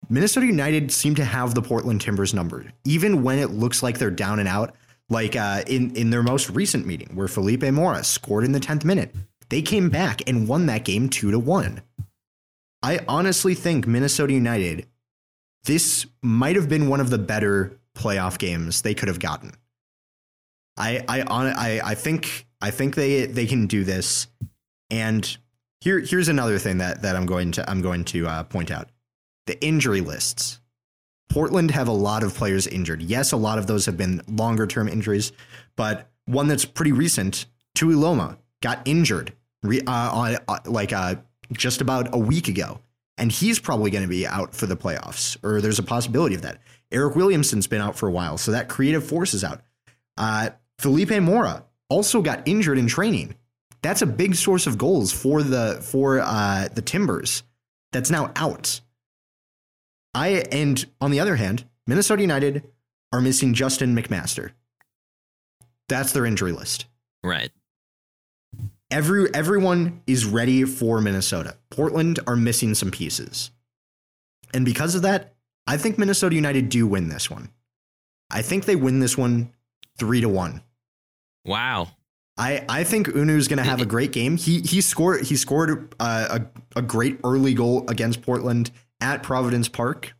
[0.09, 4.11] Minnesota United seem to have the Portland Timbers number, even when it looks like they're
[4.11, 4.75] down and out.
[5.09, 8.83] Like uh, in in their most recent meeting, where Felipe Mora scored in the 10th
[8.83, 9.15] minute,
[9.49, 11.81] they came back and won that game two to one.
[12.81, 14.87] I honestly think Minnesota United,
[15.63, 19.51] this might have been one of the better playoff games they could have gotten.
[20.77, 24.27] I I I I think I think they they can do this.
[24.89, 25.37] And
[25.81, 28.89] here here's another thing that that I'm going to I'm going to uh, point out:
[29.47, 30.59] the injury lists.
[31.29, 33.01] Portland have a lot of players injured.
[33.01, 35.31] Yes, a lot of those have been longer term injuries,
[35.75, 37.45] but one that's pretty recent,
[37.75, 39.33] Tuiloma, got injured
[39.63, 41.15] re, uh, on uh, like uh,
[41.51, 42.79] just about a week ago,
[43.17, 46.43] and he's probably going to be out for the playoffs, or there's a possibility of
[46.43, 46.59] that.
[46.91, 49.61] Eryk Williamson's been out for a while, so that creative force is out.
[50.17, 53.35] Uh, Felipe Mora also got injured in training.
[53.81, 57.43] That's a big source of goals for the for uh, the Timbers.
[57.91, 58.81] That's now out.
[60.13, 62.63] I and on the other hand, Minnesota United
[63.11, 64.51] are missing Justin McMaster.
[65.87, 66.87] That's their injury list.
[67.23, 67.51] Right.
[68.89, 71.57] Every everyone is ready for Minnesota.
[71.69, 73.51] Portland are missing some pieces.
[74.53, 75.33] And because of that,
[75.67, 77.49] I think Minnesota United do win this one.
[78.31, 79.51] I think they win this one
[79.97, 80.61] 3 to 1.
[81.45, 81.89] Wow.
[82.37, 84.35] I, I think Hunou's going to have a great game.
[84.37, 86.39] He he scored he scored uh,
[86.75, 90.13] a a great early goal against Portland at Providence Park.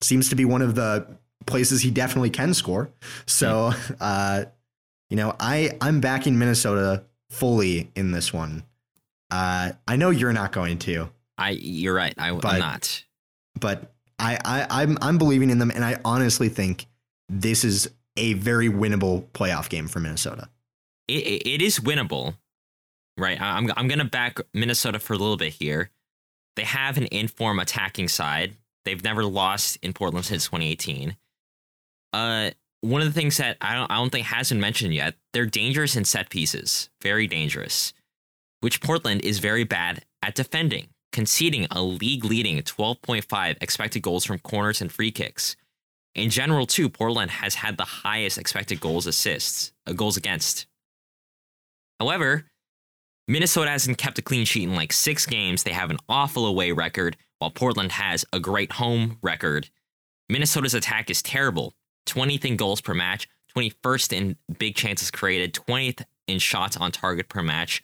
[0.00, 1.06] Seems to be one of the
[1.46, 2.90] places he definitely can score.
[3.26, 4.44] So, uh,
[5.10, 8.64] you know, I I'm backing Minnesota fully in this one.
[9.30, 11.08] Uh, I know you're not going to,
[11.38, 12.14] I you're right.
[12.18, 13.04] I, But- I'm not.
[13.60, 16.86] but I, I I'm I'm believing in them, and I honestly think
[17.28, 20.48] this is a very winnable playoff game for Minnesota.
[21.10, 22.36] It, it, is winnable,
[23.16, 23.40] right?
[23.40, 25.90] I'm I'm gonna back Minnesota for a little bit here.
[26.56, 28.56] They have an inform attacking side.
[28.84, 31.16] They've never lost in Portland since 2018.
[32.12, 32.50] Uh,
[32.80, 35.46] one of the things that I don't I don't think has been mentioned yet, they're
[35.46, 37.92] dangerous in set pieces, very dangerous,
[38.60, 44.38] which Portland is very bad at defending, conceding a league leading 12.5 expected goals from
[44.38, 45.56] corners and free kicks.
[46.14, 50.66] In general, too, Portland has had the highest expected goals assists, uh, goals against.
[52.00, 52.46] However,
[53.28, 55.62] Minnesota hasn't kept a clean sheet in like six games.
[55.62, 59.68] They have an awful away record, while Portland has a great home record.
[60.28, 61.74] Minnesota's attack is terrible
[62.06, 67.28] 20th in goals per match, 21st in big chances created, 20th in shots on target
[67.28, 67.82] per match.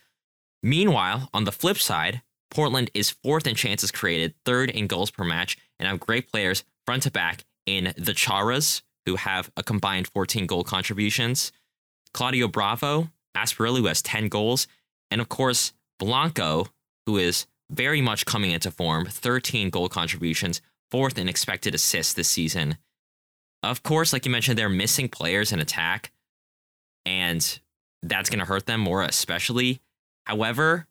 [0.62, 5.24] Meanwhile, on the flip side, Portland is fourth in chances created, third in goals per
[5.24, 10.08] match, and have great players front to back in the Charas, who have a combined
[10.08, 11.52] 14 goal contributions,
[12.12, 14.66] Claudio Bravo, Asprilla, who has 10 goals,
[15.10, 16.66] and of course, Blanco,
[17.06, 20.60] who is very much coming into form, 13 goal contributions,
[20.90, 22.78] fourth in expected assists this season.
[23.62, 26.12] Of course, like you mentioned, they're missing players in attack,
[27.04, 27.58] and
[28.02, 29.80] that's going to hurt them more, especially.
[30.24, 30.86] However,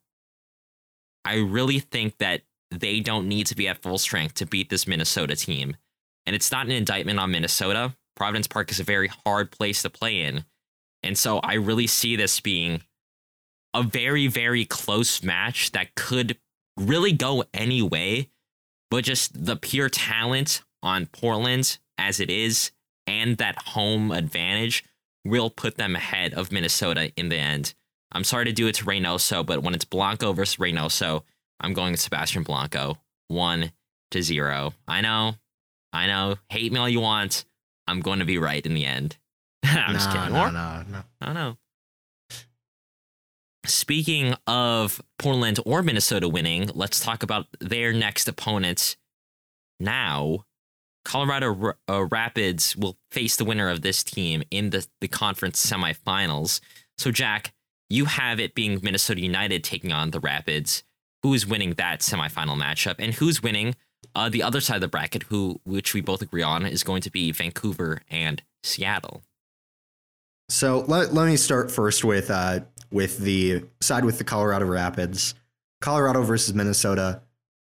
[1.24, 2.42] I really think that
[2.72, 5.78] they don't need to be at full strength to beat this Minnesota team.
[6.26, 7.96] And it's not an indictment on Minnesota.
[8.16, 10.46] Providence Park is a very hard place to play in.
[11.06, 12.82] And so I really see this being
[13.76, 16.38] a very, very close match that could
[16.76, 18.32] really go any way.
[18.90, 22.72] But just the pure talent on Portland as it is
[23.06, 24.84] and that home advantage
[25.24, 27.76] will put them ahead of Minnesota in the end.
[28.12, 31.24] I'm sorry to do it to Reynoso, but when it's Blanco versus Reynoso,
[31.60, 32.98] I'm going Sebastian Blanco.
[33.28, 33.72] One
[34.12, 34.74] to zero.
[34.88, 35.36] I know.
[35.94, 36.36] I know.
[36.50, 37.46] Hate me all you want.
[37.88, 39.18] I'm going to be right in the end.
[39.66, 40.34] I'm just No, kidding.
[40.34, 41.04] no, Or- no, no.
[41.22, 41.58] I don't know.
[43.66, 48.96] Speaking of Portland or Minnesota winning, let's talk about their next opponent
[49.80, 50.46] now.
[51.04, 56.60] Colorado uh, Rapids will face the winner of this team in the, the conference semifinals.
[56.98, 57.54] So, Jack,
[57.90, 60.84] you have it being Minnesota United taking on the Rapids.
[61.24, 63.76] Who is winning that semifinal matchup, and who's winning
[64.14, 65.24] uh, the other side of the bracket?
[65.24, 69.24] Who, which we both agree on, is going to be Vancouver and Seattle.
[70.50, 75.34] So let, let me start first with uh, with the side with the Colorado Rapids,
[75.82, 77.22] Colorado versus Minnesota.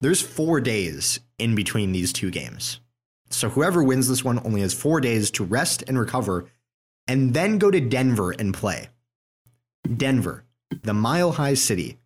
[0.01, 2.81] There's four days in between these two games,
[3.29, 6.49] so whoever wins this one only has four days to rest and recover,
[7.07, 8.89] and then go to Denver and play.
[9.95, 10.43] Denver,
[10.83, 11.97] the Mile High City.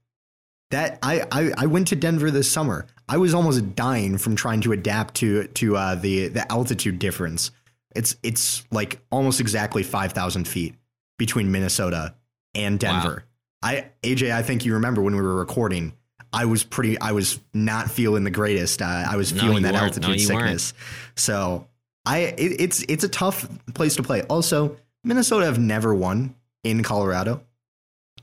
[0.69, 2.85] That I, I I went to Denver this summer.
[3.09, 7.51] I was almost dying from trying to adapt to to uh, the the altitude difference.
[7.95, 10.75] It's it's like almost exactly five thousand feet
[11.17, 12.15] between Minnesota
[12.55, 13.25] and Denver.
[13.61, 15.93] I AJ, I think you remember when we were recording.
[16.33, 16.99] I was pretty.
[16.99, 18.81] I was not feeling the greatest.
[18.81, 19.83] Uh, I was No, feeling that weren't.
[19.97, 20.59] altitude No, you weren't.
[20.59, 20.73] sickness.
[21.15, 21.67] So
[22.05, 24.21] I it, it's it's a tough place to play.
[24.23, 26.33] Also, Minnesota have never won
[26.63, 27.43] in Colorado.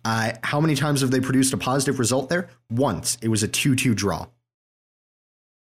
[0.04, 2.48] Uh, how many times have they produced a positive result there?
[2.70, 3.18] Once.
[3.20, 4.26] It was a two-two draw.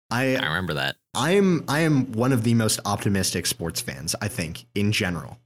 [0.10, 0.95] I I remember that.
[1.14, 5.38] I am I am one of the most optimistic sports fans, I think, in general.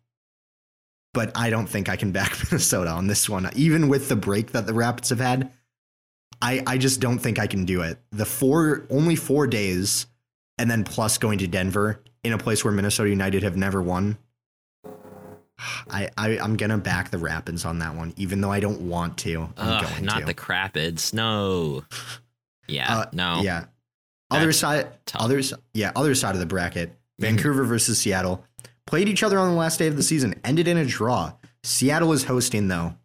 [1.13, 3.49] But I don't think I can back Minnesota on this one.
[3.55, 5.51] Even with the break that the Rapids have had,
[6.41, 7.99] I, I just don't think I can do it.
[8.11, 10.07] The four only four days
[10.57, 14.17] and then plus going to Denver in a place where Minnesota United have never won.
[15.89, 19.17] I, I I'm gonna back the Rapids on that one, even though I don't want
[19.19, 19.49] to.
[19.57, 20.25] I'm Ugh, not to.
[20.25, 21.13] the Crapids.
[21.13, 21.83] No.
[22.67, 22.99] Yeah.
[22.99, 23.41] Uh, no.
[23.41, 23.65] Yeah.
[24.31, 25.21] Other That's side, tough.
[25.21, 26.89] others, yeah, other side of the bracket.
[26.91, 26.95] Mhm.
[27.19, 28.43] Vancouver versus Seattle
[28.87, 30.33] played each other on the last day of the season.
[30.43, 31.33] Ended in a draw.
[31.63, 32.95] Seattle is hosting though.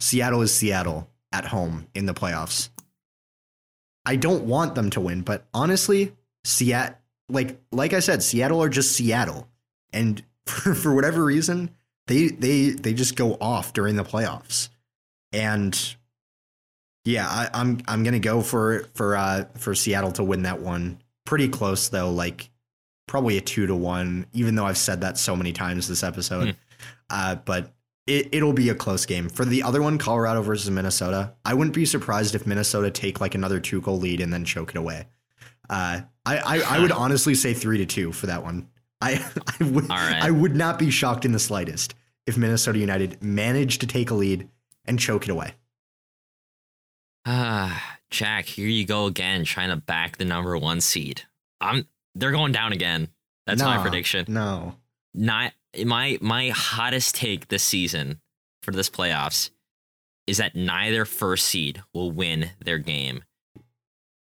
[0.00, 2.68] Seattle is Seattle at home in the playoffs.
[4.04, 6.12] I don't want them to win, but honestly,
[6.44, 6.96] Seattle,
[7.28, 9.48] like like I said, Seattle are just Seattle,
[9.92, 11.70] and for, for whatever reason,
[12.08, 14.68] they they they just go off during the playoffs,
[15.32, 15.96] and
[17.04, 21.00] yeah, I, I'm I'm gonna go for for uh for Seattle to win that one.
[21.24, 22.50] Pretty close though, like
[23.06, 24.26] probably a two to one.
[24.32, 26.50] Even though I've said that so many times this episode, Hmm.
[27.10, 27.72] uh, but
[28.06, 29.28] it it'll be a close game.
[29.28, 33.34] For the other one, Colorado versus Minnesota, I wouldn't be surprised if Minnesota take like
[33.34, 35.06] another two goal lead and then choke it away.
[35.70, 38.68] Uh, I I, I would honestly say three to two for that one.
[39.00, 39.24] I
[39.60, 40.22] I would right.
[40.22, 41.94] I would not be shocked in the slightest
[42.26, 44.48] if Minnesota United managed to take a lead
[44.84, 45.54] and choke it away.
[47.24, 51.22] Ah, Jack, here you go again, trying to back the number one seed.
[51.60, 51.86] I'm.
[52.14, 53.08] They're going down again.
[53.46, 54.26] That's my prediction.
[54.28, 54.74] No.
[55.14, 55.52] Not
[55.84, 58.20] my my hottest take this season
[58.62, 59.50] for this playoffs
[60.26, 63.24] is that neither first seed will win their game.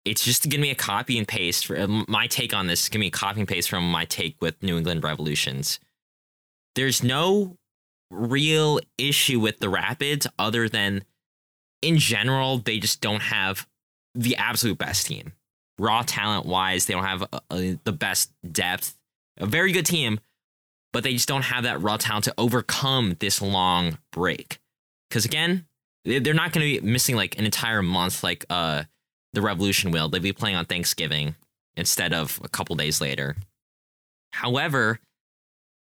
[0.04, 1.66] It's just gonna be a copy and paste.
[1.66, 4.40] For, my take on this is gonna be a copy and paste from my take
[4.40, 5.78] with New England Revolutions.
[6.74, 7.56] There's no
[8.10, 11.04] real issue with the Rapids other than,
[11.82, 13.66] in general, they just don't have
[14.14, 15.32] the absolute best team.
[15.78, 18.96] Raw talent wise, they don't have uh, uh, the best depth.
[19.38, 20.20] A very good team,
[20.92, 24.60] but they just don't have that raw talent to overcome this long break.
[25.08, 25.66] Because again,
[26.04, 28.84] they're not going to be missing like an entire month like uh
[29.32, 30.08] the Revolution will.
[30.08, 31.36] They'll be playing on Thanksgiving
[31.76, 33.36] instead of a couple days later.
[34.32, 34.98] However,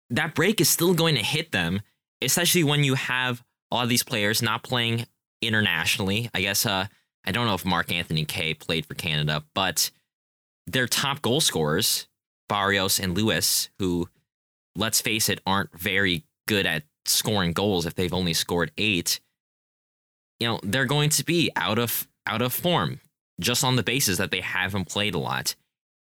[0.10, 1.82] that break is still going to hit them,
[2.22, 5.06] especially when you have a of these players not playing
[5.42, 6.30] internationally.
[6.34, 6.88] I guess uh
[7.26, 9.92] I don't know if Mark Anthony Kaye played for Canada, but
[10.66, 12.08] their top goal scorers,
[12.48, 14.10] Barrios and Lewis, who
[14.76, 19.20] let's face it, aren't very good at scoring goals if they've only scored eight,
[20.40, 23.00] you know, they're going to be out of out of form
[23.40, 25.56] just on the basis that they haven't played a lot.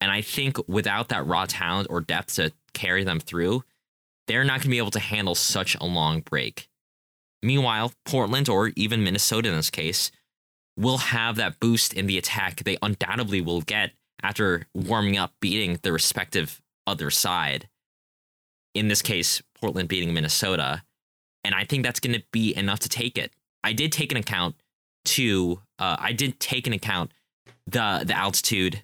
[0.00, 3.64] And I think without that raw talent or depth to carry them through,
[4.26, 6.68] they're not going to be able to handle such a long break.
[7.42, 10.10] Meanwhile, Portland or even Minnesota in this case
[10.76, 15.78] will have that boost in the attack they undoubtedly will get after warming up, beating
[15.82, 17.68] the respective other side
[18.78, 20.82] in this case, Portland beating Minnesota.
[21.44, 23.32] And I think that's going to be enough to take it.
[23.64, 24.56] I did take an account
[25.06, 27.12] to, uh, I did take an account
[27.66, 28.82] the the altitude,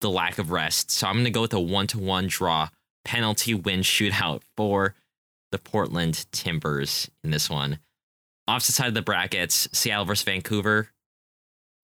[0.00, 0.90] the lack of rest.
[0.90, 2.68] So I'm going to go with a one to one draw
[3.04, 4.94] penalty win shootout for
[5.50, 7.78] the Portland Timbers in this one.
[8.50, 10.88] Opposite side of the brackets, Seattle versus Vancouver.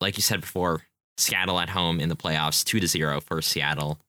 [0.00, 0.82] Like you said before,
[1.16, 4.00] Seattle at home in the playoffs, two to zero for Seattle.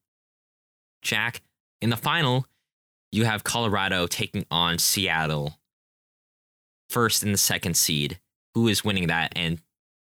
[1.04, 1.44] Jack
[1.84, 2.48] in the final,
[3.12, 5.60] you have Colorado taking on Seattle
[6.90, 8.20] first and the second seed.
[8.56, 9.62] Who is winning that and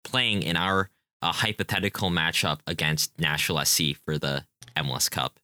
[0.05, 0.89] playing in our
[1.21, 4.45] uh, hypothetical matchup against Nashville SC for the
[4.77, 5.37] MLS Cup?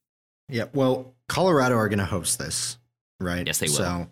[0.48, 2.78] Yeah, well, Colorado are going to host this,
[3.20, 3.46] right?
[3.46, 3.74] Yes, they will.
[3.74, 4.08] So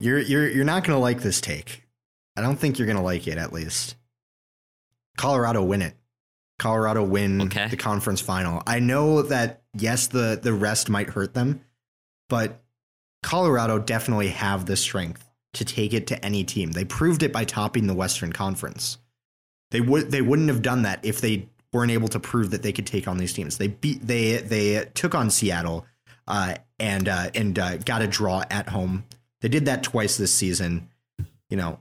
[0.00, 1.82] you're you're you're not going to like this take.
[2.36, 3.96] I don't think you're going to like it at least.
[5.16, 5.94] Colorado win it.
[6.58, 7.68] Colorado win okay.
[7.68, 8.62] the conference final.
[8.66, 11.60] I know that yes, the the rest might hurt them,
[12.28, 12.62] but
[13.22, 16.72] Colorado definitely have the strength to take it to any team.
[16.72, 18.98] They proved it by topping the Western Conference.
[19.70, 22.72] They would they wouldn't have done that if they weren't able to prove that they
[22.72, 23.58] could take on these teams.
[23.58, 25.86] They beat they they took on Seattle
[26.28, 29.04] uh, and uh, and uh, got a draw at home.
[29.40, 30.88] They did that twice this season.
[31.50, 31.80] You know,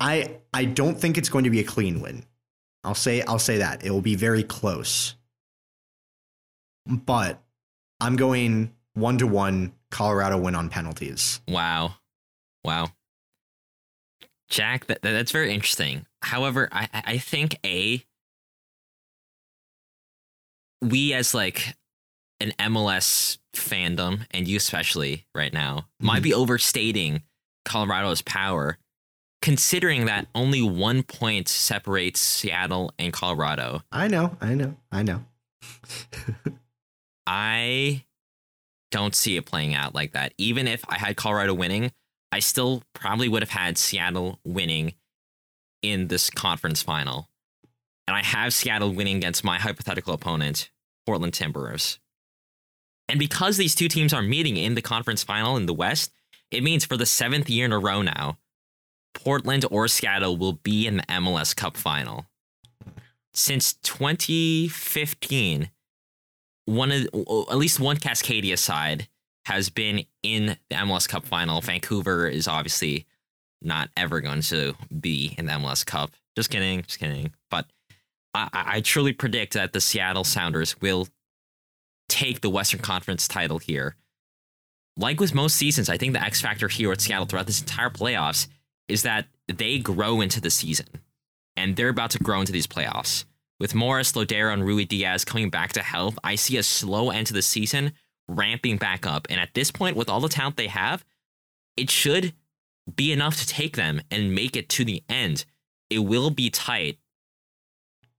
[0.00, 2.24] I I don't think it's going to be a clean win.
[2.82, 5.14] I'll say I'll say that it will be very close
[6.86, 7.42] but
[8.00, 11.40] I'm going one to one Colorado win on penalties.
[11.48, 11.94] Wow.
[12.64, 12.88] Wow.
[14.48, 16.06] Jack, that, that's very interesting.
[16.22, 18.04] However, I, I think A,
[20.80, 21.74] we as like
[22.44, 26.06] an MLS fandom, and you especially right now, mm-hmm.
[26.06, 27.22] might be overstating
[27.64, 28.78] Colorado's power,
[29.40, 33.82] considering that only one point separates Seattle and Colorado.
[33.90, 35.24] I know, I know, I know.
[37.26, 38.04] I
[38.90, 40.34] don't see it playing out like that.
[40.36, 41.90] Even if I had Colorado winning,
[42.30, 44.94] I still probably would have had Seattle winning
[45.82, 47.28] in this conference final.
[48.06, 50.70] And I have Seattle winning against my hypothetical opponent,
[51.06, 51.98] Portland Timbers.
[53.08, 56.12] And because these two teams are meeting in the conference final in the West,
[56.50, 58.38] it means for the seventh year in a row now,
[59.14, 62.26] Portland or Seattle will be in the MLS Cup final.
[63.32, 65.70] Since 2015,
[66.66, 67.02] one of
[67.50, 69.08] at least one Cascadia side
[69.46, 71.60] has been in the MLS Cup final.
[71.60, 73.06] Vancouver is obviously
[73.60, 76.12] not ever going to be in the MLS Cup.
[76.36, 77.32] Just kidding, just kidding.
[77.50, 77.66] But
[78.34, 81.08] I, I truly predict that the Seattle Sounders will
[82.08, 83.96] take the Western Conference title here.
[84.96, 87.90] Like with most seasons, I think the X factor here at Seattle throughout this entire
[87.90, 88.46] playoffs
[88.88, 90.86] is that they grow into the season,
[91.56, 93.24] and they're about to grow into these playoffs.
[93.58, 97.32] With Morris, Lodeiro, and Ruidíaz coming back to health, I see a slow end to
[97.32, 97.92] the season
[98.28, 99.26] ramping back up.
[99.30, 101.04] And at this point, with all the talent they have,
[101.76, 102.34] it should
[102.96, 105.44] be enough to take them and make it to the end.
[105.90, 106.98] It will be tight,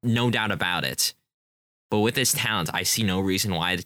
[0.02, 1.14] no doubt about it.
[1.92, 3.80] But with this talent, I see no reason why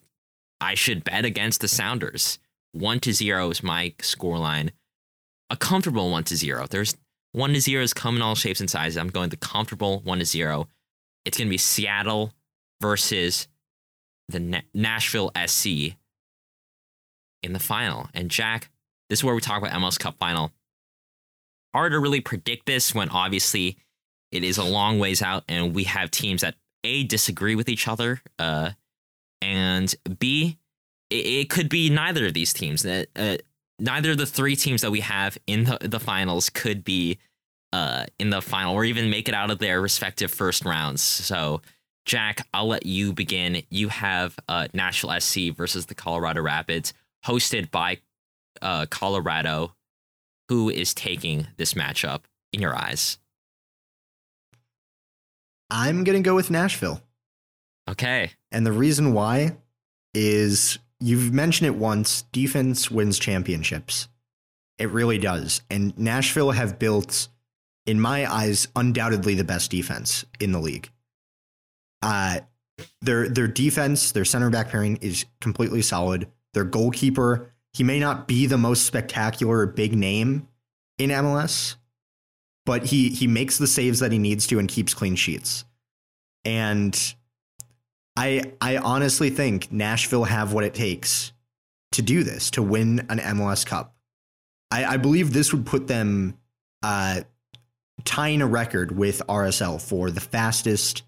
[0.62, 2.40] I should bet against the Sounders.
[2.74, 4.72] 1 to 0 is my scoreline.
[5.50, 6.68] A comfortable 1 to 0.
[6.70, 6.96] There's
[7.34, 8.98] 1 to 0 is come in all shapes and sizes.
[8.98, 10.68] I'm going the comfortable 1 to 0
[11.26, 12.34] it's going to be Seattle
[12.82, 13.48] versus
[14.30, 15.96] the Na- Nashville SC
[17.44, 18.10] in the final.
[18.14, 18.70] And Jack,
[19.10, 20.52] this is where we talk about MLS Cup final.
[21.74, 23.78] hard to really predict this when obviously
[24.32, 27.88] it is a long ways out and we have teams that a disagree with each
[27.88, 28.72] other uh,
[29.42, 30.58] and b
[31.10, 32.86] it, it, could be neither of these teams.
[32.86, 33.06] Uh,
[33.80, 37.18] neither of the three teams that we have in the, the finals could be
[37.74, 41.02] uh, in the final or even make it out of their respective first rounds.
[41.02, 41.62] So
[42.06, 43.64] jack i'll let you begin.
[43.70, 46.94] You have uh, nashville sc versus the colorado rapids
[47.26, 47.98] hosted by
[48.62, 49.74] uh, colorado
[50.48, 52.22] who is taking this matchup
[52.52, 53.20] in your eyes
[55.70, 57.02] I'm going to go with Nashville.
[57.90, 58.32] Okay.
[58.52, 59.58] And the reason why
[60.14, 64.08] is you've mentioned it once defense wins championships.
[64.78, 65.62] It really does.
[65.70, 67.28] And Nashville have built,
[67.86, 70.90] in my eyes, undoubtedly the best defense in the league.
[72.02, 72.40] Uh,
[73.02, 76.28] their their defense, their center back pairing is completely solid.
[76.54, 80.48] Their goalkeeper, he may not be the most spectacular big name
[80.98, 81.76] in MLS,
[82.66, 85.66] but he he makes the saves that he needs to and keeps clean sheets.
[86.46, 86.98] And
[88.16, 91.32] I I honestly think Nashville have what it takes
[91.94, 93.96] to do this to win an MLS Cup.
[94.72, 96.38] I, I believe this would put them
[96.84, 97.22] uh,
[98.06, 101.04] tying a record with RSL for the fastest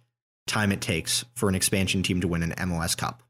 [0.47, 3.21] time it takes for an expansion team to win an MLS Cup.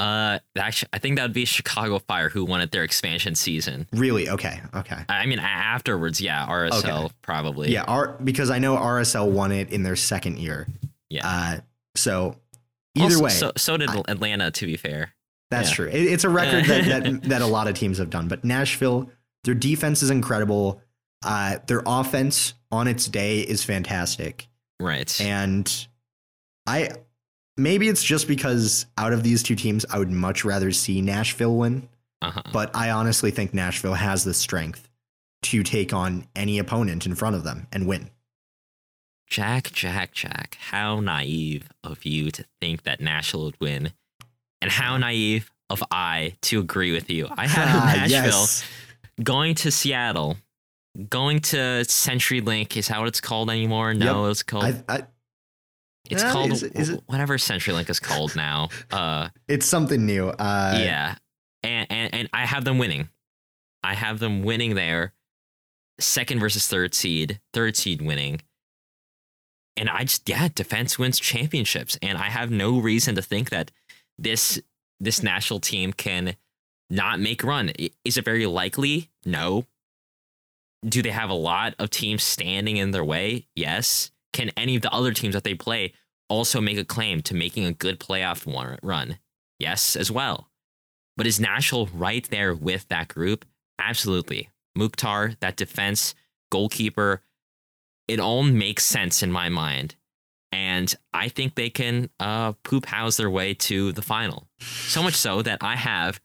[0.00, 3.86] Uh, actually, I think that would be Chicago Fire who won it their expansion season.
[3.92, 4.30] Really?
[4.30, 4.58] Okay.
[4.74, 4.96] Okay.
[5.10, 7.14] I mean, afterwards, yeah, RSL okay.
[7.20, 7.70] probably.
[7.70, 10.66] Yeah, R- because I know RSL won it in their second year.
[11.10, 11.28] Yeah.
[11.28, 11.60] Uh,
[11.96, 12.36] so
[12.94, 14.50] either also, way, so, so did I, Atlanta.
[14.50, 15.12] To be fair,
[15.50, 15.74] that's yeah.
[15.74, 15.88] true.
[15.88, 18.26] It, it's a record that, that that a lot of teams have done.
[18.26, 19.10] But Nashville,
[19.44, 20.80] their defense is incredible.
[21.22, 24.48] Uh, their offense on its day is fantastic.
[24.80, 25.20] Right.
[25.20, 25.86] And
[26.66, 26.88] I
[27.62, 31.56] maybe it's just because out of these two teams, I would much rather see Nashville
[31.56, 31.88] win.
[32.22, 32.42] Uh-huh.
[32.52, 34.88] But I honestly think Nashville has the strength
[35.42, 38.10] to take on any opponent in front of them and win.
[39.26, 43.92] Jack, Jack, Jack, how naive of you to think that Nashville would win.
[44.60, 47.28] And how naive of I to agree with you.
[47.30, 48.64] I have Nashville yes.
[49.22, 50.36] going to Seattle,
[51.08, 52.76] going to CenturyLink.
[52.76, 53.94] Is that what it's called anymore?
[53.94, 54.32] No, yep.
[54.32, 54.64] it's called.
[54.64, 55.02] I, I,
[56.10, 57.02] it's uh, called is it, is it?
[57.06, 58.68] whatever CenturyLink is called now.
[58.90, 60.28] Uh, it's something new.
[60.28, 61.16] Uh, yeah,
[61.62, 63.08] and, and and I have them winning.
[63.82, 65.14] I have them winning there,
[65.98, 68.42] second versus third seed, third seed winning.
[69.76, 73.70] And I just yeah, defense wins championships, and I have no reason to think that
[74.18, 74.60] this
[74.98, 76.36] this Nashville team can
[76.90, 77.72] not make run.
[78.04, 79.10] Is it very likely?
[79.24, 79.66] No.
[80.86, 83.46] Do they have a lot of teams standing in their way?
[83.54, 84.10] Yes.
[84.32, 85.92] Can any of the other teams that they play
[86.30, 88.46] also make a claim to making a good playoff
[88.82, 89.18] run?
[89.58, 90.48] Yes, as well.
[91.16, 93.44] But is Nashville right there with that group?
[93.78, 94.48] Absolutely.
[94.74, 96.14] Mukhtar, that defense,
[96.50, 97.22] goalkeeper,
[98.08, 99.96] it all makes sense in my mind.
[100.52, 104.48] And I think they can uh, poop house their way to the final.
[104.60, 106.20] So much so that I have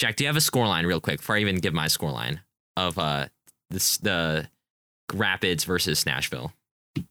[0.00, 2.40] Jack, do you have a scoreline real quick before I even give my scoreline
[2.74, 3.26] of uh
[3.68, 4.48] this the
[5.12, 6.54] Rapids versus Nashville?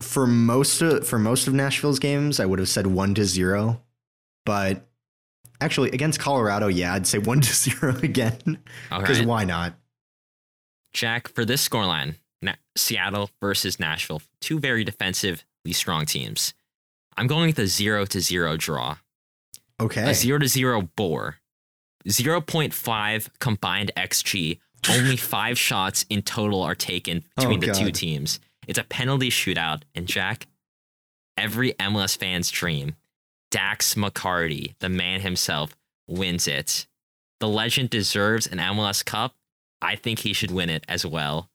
[0.01, 3.81] For most of for most of Nashville's games, I would have said one to zero,
[4.45, 4.87] but
[5.61, 8.59] actually against Colorado, yeah, I'd say one to zero again
[8.89, 9.27] because right.
[9.27, 9.73] why not?
[10.93, 16.53] Jack, for this scoreline, Na- Seattle versus Nashville, two very defensively strong teams.
[17.15, 18.97] I'm going with a zero to zero draw.
[19.81, 21.37] Okay, a zero to zero bore,
[22.09, 24.59] zero point five combined xG.
[24.89, 28.39] Only five shots in total are taken between oh, the two teams.
[28.69, 30.45] It's a penalty shootout, and Jack,
[31.35, 32.95] every MLS fan's dream,
[33.49, 35.75] Dax McCarty, the man himself,
[36.07, 36.85] wins it.
[37.39, 39.33] The legend deserves an MLS Cup.
[39.81, 41.49] I think he should win it as well.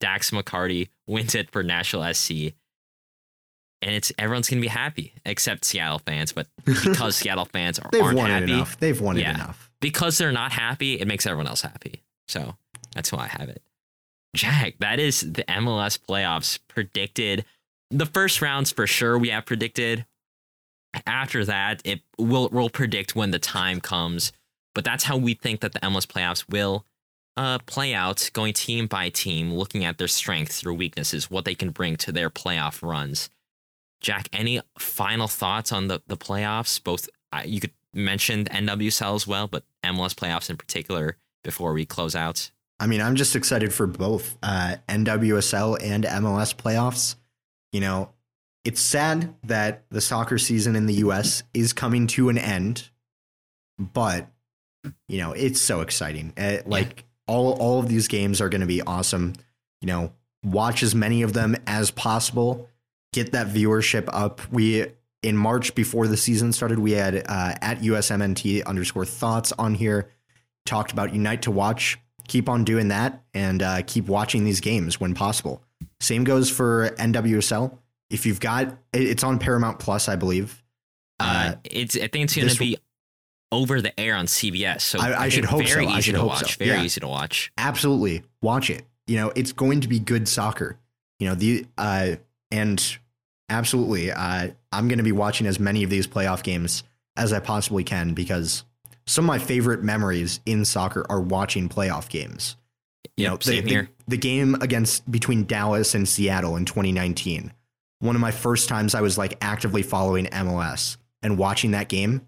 [0.00, 2.30] Dax McCarty wins it for Nashville SC.
[3.80, 8.02] And it's everyone's gonna be happy except Seattle fans, but because Seattle fans are, They've
[8.02, 8.76] aren't won happy, enough.
[8.80, 9.70] They've won yeah, it enough.
[9.80, 12.02] Because they're not happy, it makes everyone else happy.
[12.26, 12.56] So
[12.92, 13.62] that's why I have it.
[14.36, 17.44] Jack, that is the MLS playoffs predicted.
[17.90, 20.04] The first rounds for sure we have predicted.
[21.06, 24.32] After that, it will we'll predict when the time comes.
[24.74, 26.84] But that's how we think that the MLS playoffs will
[27.36, 31.54] uh, play out, going team by team, looking at their strengths, their weaknesses, what they
[31.54, 33.30] can bring to their playoff runs.
[34.00, 36.82] Jack, any final thoughts on the, the playoffs?
[36.82, 41.86] Both uh, you could mention NWSL as well, but MLS playoffs in particular before we
[41.86, 42.50] close out.
[42.78, 47.16] I mean, I'm just excited for both uh, NWSL and MLS playoffs.
[47.72, 48.10] You know,
[48.64, 52.90] it's sad that the soccer season in the US is coming to an end,
[53.78, 54.28] but
[55.08, 56.32] you know, it's so exciting.
[56.36, 59.34] Uh, like all all of these games are going to be awesome.
[59.80, 60.12] You know,
[60.44, 62.68] watch as many of them as possible.
[63.12, 64.40] Get that viewership up.
[64.52, 64.86] We
[65.22, 70.10] in March before the season started, we had uh, at USMNT underscore thoughts on here
[70.64, 71.98] talked about Unite to Watch.
[72.28, 75.62] Keep on doing that and uh, keep watching these games when possible.
[76.00, 77.76] Same goes for NWSL.
[78.10, 80.62] If you've got it's on Paramount Plus, I believe.
[81.18, 82.78] Uh, it's I think it's going to be
[83.52, 84.82] over the air on CBS.
[84.82, 85.90] So I, I, I should hope very so.
[85.90, 86.56] easy I should to hope watch.
[86.58, 86.64] so.
[86.64, 86.84] Very Yeah.
[86.84, 87.52] easy to watch.
[87.58, 88.82] absolutely watch it.
[89.06, 90.78] You know, it's going to be good soccer.
[91.18, 92.16] You know, the uh
[92.50, 92.98] and
[93.48, 96.82] absolutely uh I'm going to be watching as many of these playoff games
[97.16, 98.64] as I possibly can because
[99.06, 102.56] some of my favorite memories in soccer are watching playoff games.
[103.16, 107.52] You Yep, know, the, same the- the game against between Dallas and Seattle in 2019.
[108.00, 112.26] One of my first times I was like actively following MLS and watching that game.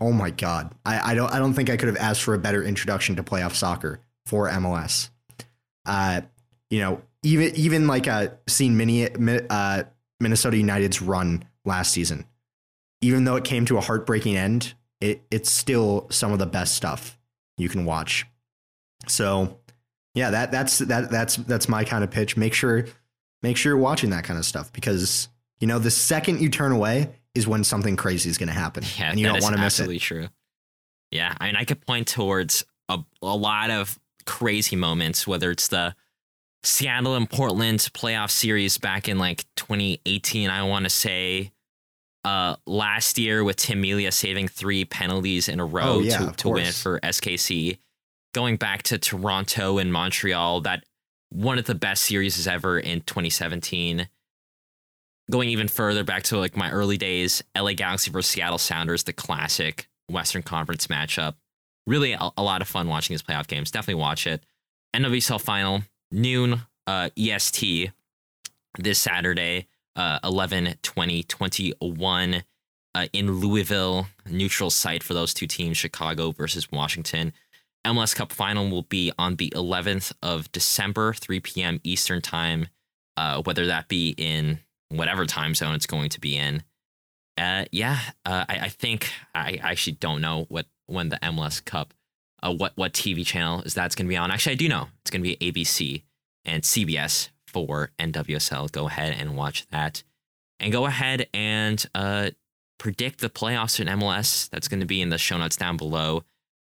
[0.00, 0.74] Oh my god.
[0.84, 3.22] I, I don't I don't think I could have asked for a better introduction to
[3.22, 5.10] playoff soccer for MLS.
[5.86, 6.22] Uh,
[6.70, 9.08] you know, even even like uh seeing mini
[9.50, 9.84] uh
[10.18, 12.24] Minnesota United's run last season.
[13.02, 16.74] Even though it came to a heartbreaking end, it it's still some of the best
[16.74, 17.18] stuff
[17.58, 18.26] you can watch.
[19.08, 19.58] So,
[20.14, 22.36] yeah, that that's that that's that's my kind of pitch.
[22.36, 22.86] Make sure
[23.42, 25.28] make sure you're watching that kind of stuff because
[25.60, 28.84] you know the second you turn away is when something crazy is going to happen,
[28.98, 29.82] Yeah, and you don't want to miss it.
[29.82, 30.28] absolutely true.
[31.10, 35.68] Yeah, I mean, I could point towards a, a lot of crazy moments, whether it's
[35.68, 35.94] the
[36.62, 40.48] Seattle and Portland playoff series back in like 2018.
[40.50, 41.52] I want to say
[42.24, 46.32] uh, last year with Tim Melia saving three penalties in a row Oh, yeah, to,
[46.32, 47.78] to win it for SKC.
[48.32, 50.84] Going back to Toronto and Montreal, that
[51.30, 54.08] one of the best series ever in 2017
[55.30, 59.12] going even further back to like my early days, LA Galaxy versus Seattle Sounders, the
[59.12, 61.34] classic Western Conference matchup.
[61.86, 63.70] Really a, a lot of fun watching these playoff games.
[63.70, 64.44] Definitely watch it.
[64.94, 67.90] NWSL final, noon uh, EST
[68.78, 72.44] this Saturday, uh, 11 20 21
[72.94, 77.32] uh, in Louisville, neutral site for those two teams, Chicago versus Washington.
[77.86, 81.80] MLS Cup final will be on the 11th of December, 3 p.m.
[81.82, 82.68] Eastern time,
[83.16, 86.62] uh, whether that be in whatever time zone it's going to be in.
[87.38, 91.64] Uh, yeah, uh, I, I think I I, actually don't know what when the MLS
[91.64, 91.94] Cup,
[92.42, 94.30] uh, what what TV channel is that's going to be on.
[94.30, 96.02] Actually, I do know it's going to be ABC
[96.44, 98.70] and CBS for NWSL.
[98.72, 100.02] Go ahead and watch that,
[100.60, 102.30] and go ahead and uh,
[102.78, 104.48] predict the playoffs in MLS.
[104.50, 106.24] That's going to be in the show notes down below.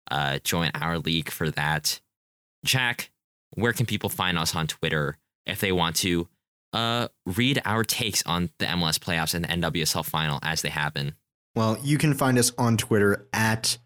[0.09, 1.99] Uh, join our league for that.
[2.63, 3.11] Jack,
[3.55, 6.27] where can people find us on Twitter if they want to
[6.73, 11.15] uh, read our takes on the MLS playoffs and the NWSL final as they happen?
[11.55, 13.77] Well, you can find us on Twitter at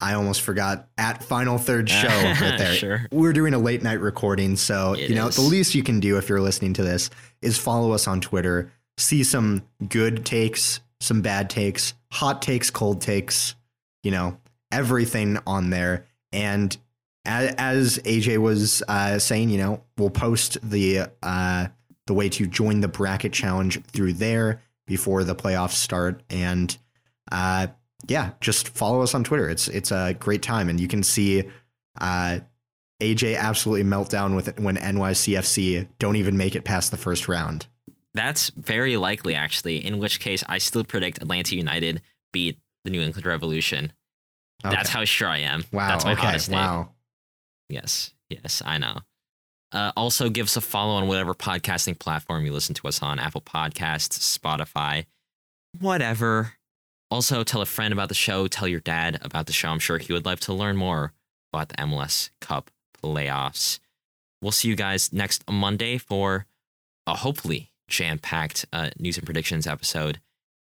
[0.00, 2.74] I almost forgot at Final Third Show right there.
[2.74, 3.06] Sure.
[3.10, 5.36] We're doing a late night recording, so It you know is.
[5.36, 7.10] the least you can do if you're listening to this
[7.42, 13.00] is follow us on Twitter, see some good takes, some bad takes, hot takes, cold
[13.00, 13.54] takes,
[14.02, 14.38] you know,
[14.70, 16.04] everything on there.
[16.32, 16.76] And
[17.24, 21.68] as, as AJ was uh, saying, you know, we'll post the uh,
[22.06, 26.76] the way to join the bracket challenge through there before the playoffs start, and
[27.30, 27.66] uh,
[28.06, 29.48] yeah, just follow us on Twitter.
[29.48, 31.44] It's it's a great time, and you can see
[32.00, 32.38] uh,
[33.02, 37.28] AJ absolutely melt down with it when NYCFC don't even make it past the first
[37.28, 37.66] round.
[38.14, 39.84] That's very likely, actually.
[39.84, 42.02] In which case, I still predict Atlanta United
[42.32, 43.92] beat the New England Revolution.
[44.62, 45.64] That's how sure I am.
[45.72, 45.88] wow.
[45.88, 46.20] That's my okay.
[46.20, 46.56] hottest take.
[46.56, 46.90] Wow.
[47.68, 48.98] Yes, yes, I know.
[49.70, 53.18] Uh, also, give us a follow on whatever podcasting platform you listen to us on
[53.18, 55.04] Apple Podcasts, Spotify,
[55.78, 56.54] whatever.
[57.10, 58.46] Also, tell a friend about the show.
[58.46, 59.68] Tell your dad about the show.
[59.68, 61.12] I'm sure he would love to learn more
[61.52, 62.70] about the MLS Cup
[63.02, 63.78] playoffs.
[64.42, 66.46] We'll see you guys next Monday for
[67.06, 70.20] a hopefully jam packed uh, news and predictions episode.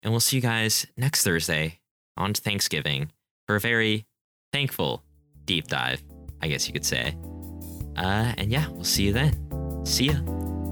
[0.03, 1.79] And we'll see you guys next Thursday
[2.17, 3.11] on Thanksgiving
[3.47, 4.05] for a very
[4.51, 5.03] thankful
[5.45, 6.03] deep dive,
[6.41, 7.15] I guess you could say.
[7.95, 9.85] Uh, and yeah, we'll see you then.
[9.85, 10.19] See ya.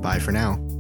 [0.02, 0.73] Bye for now.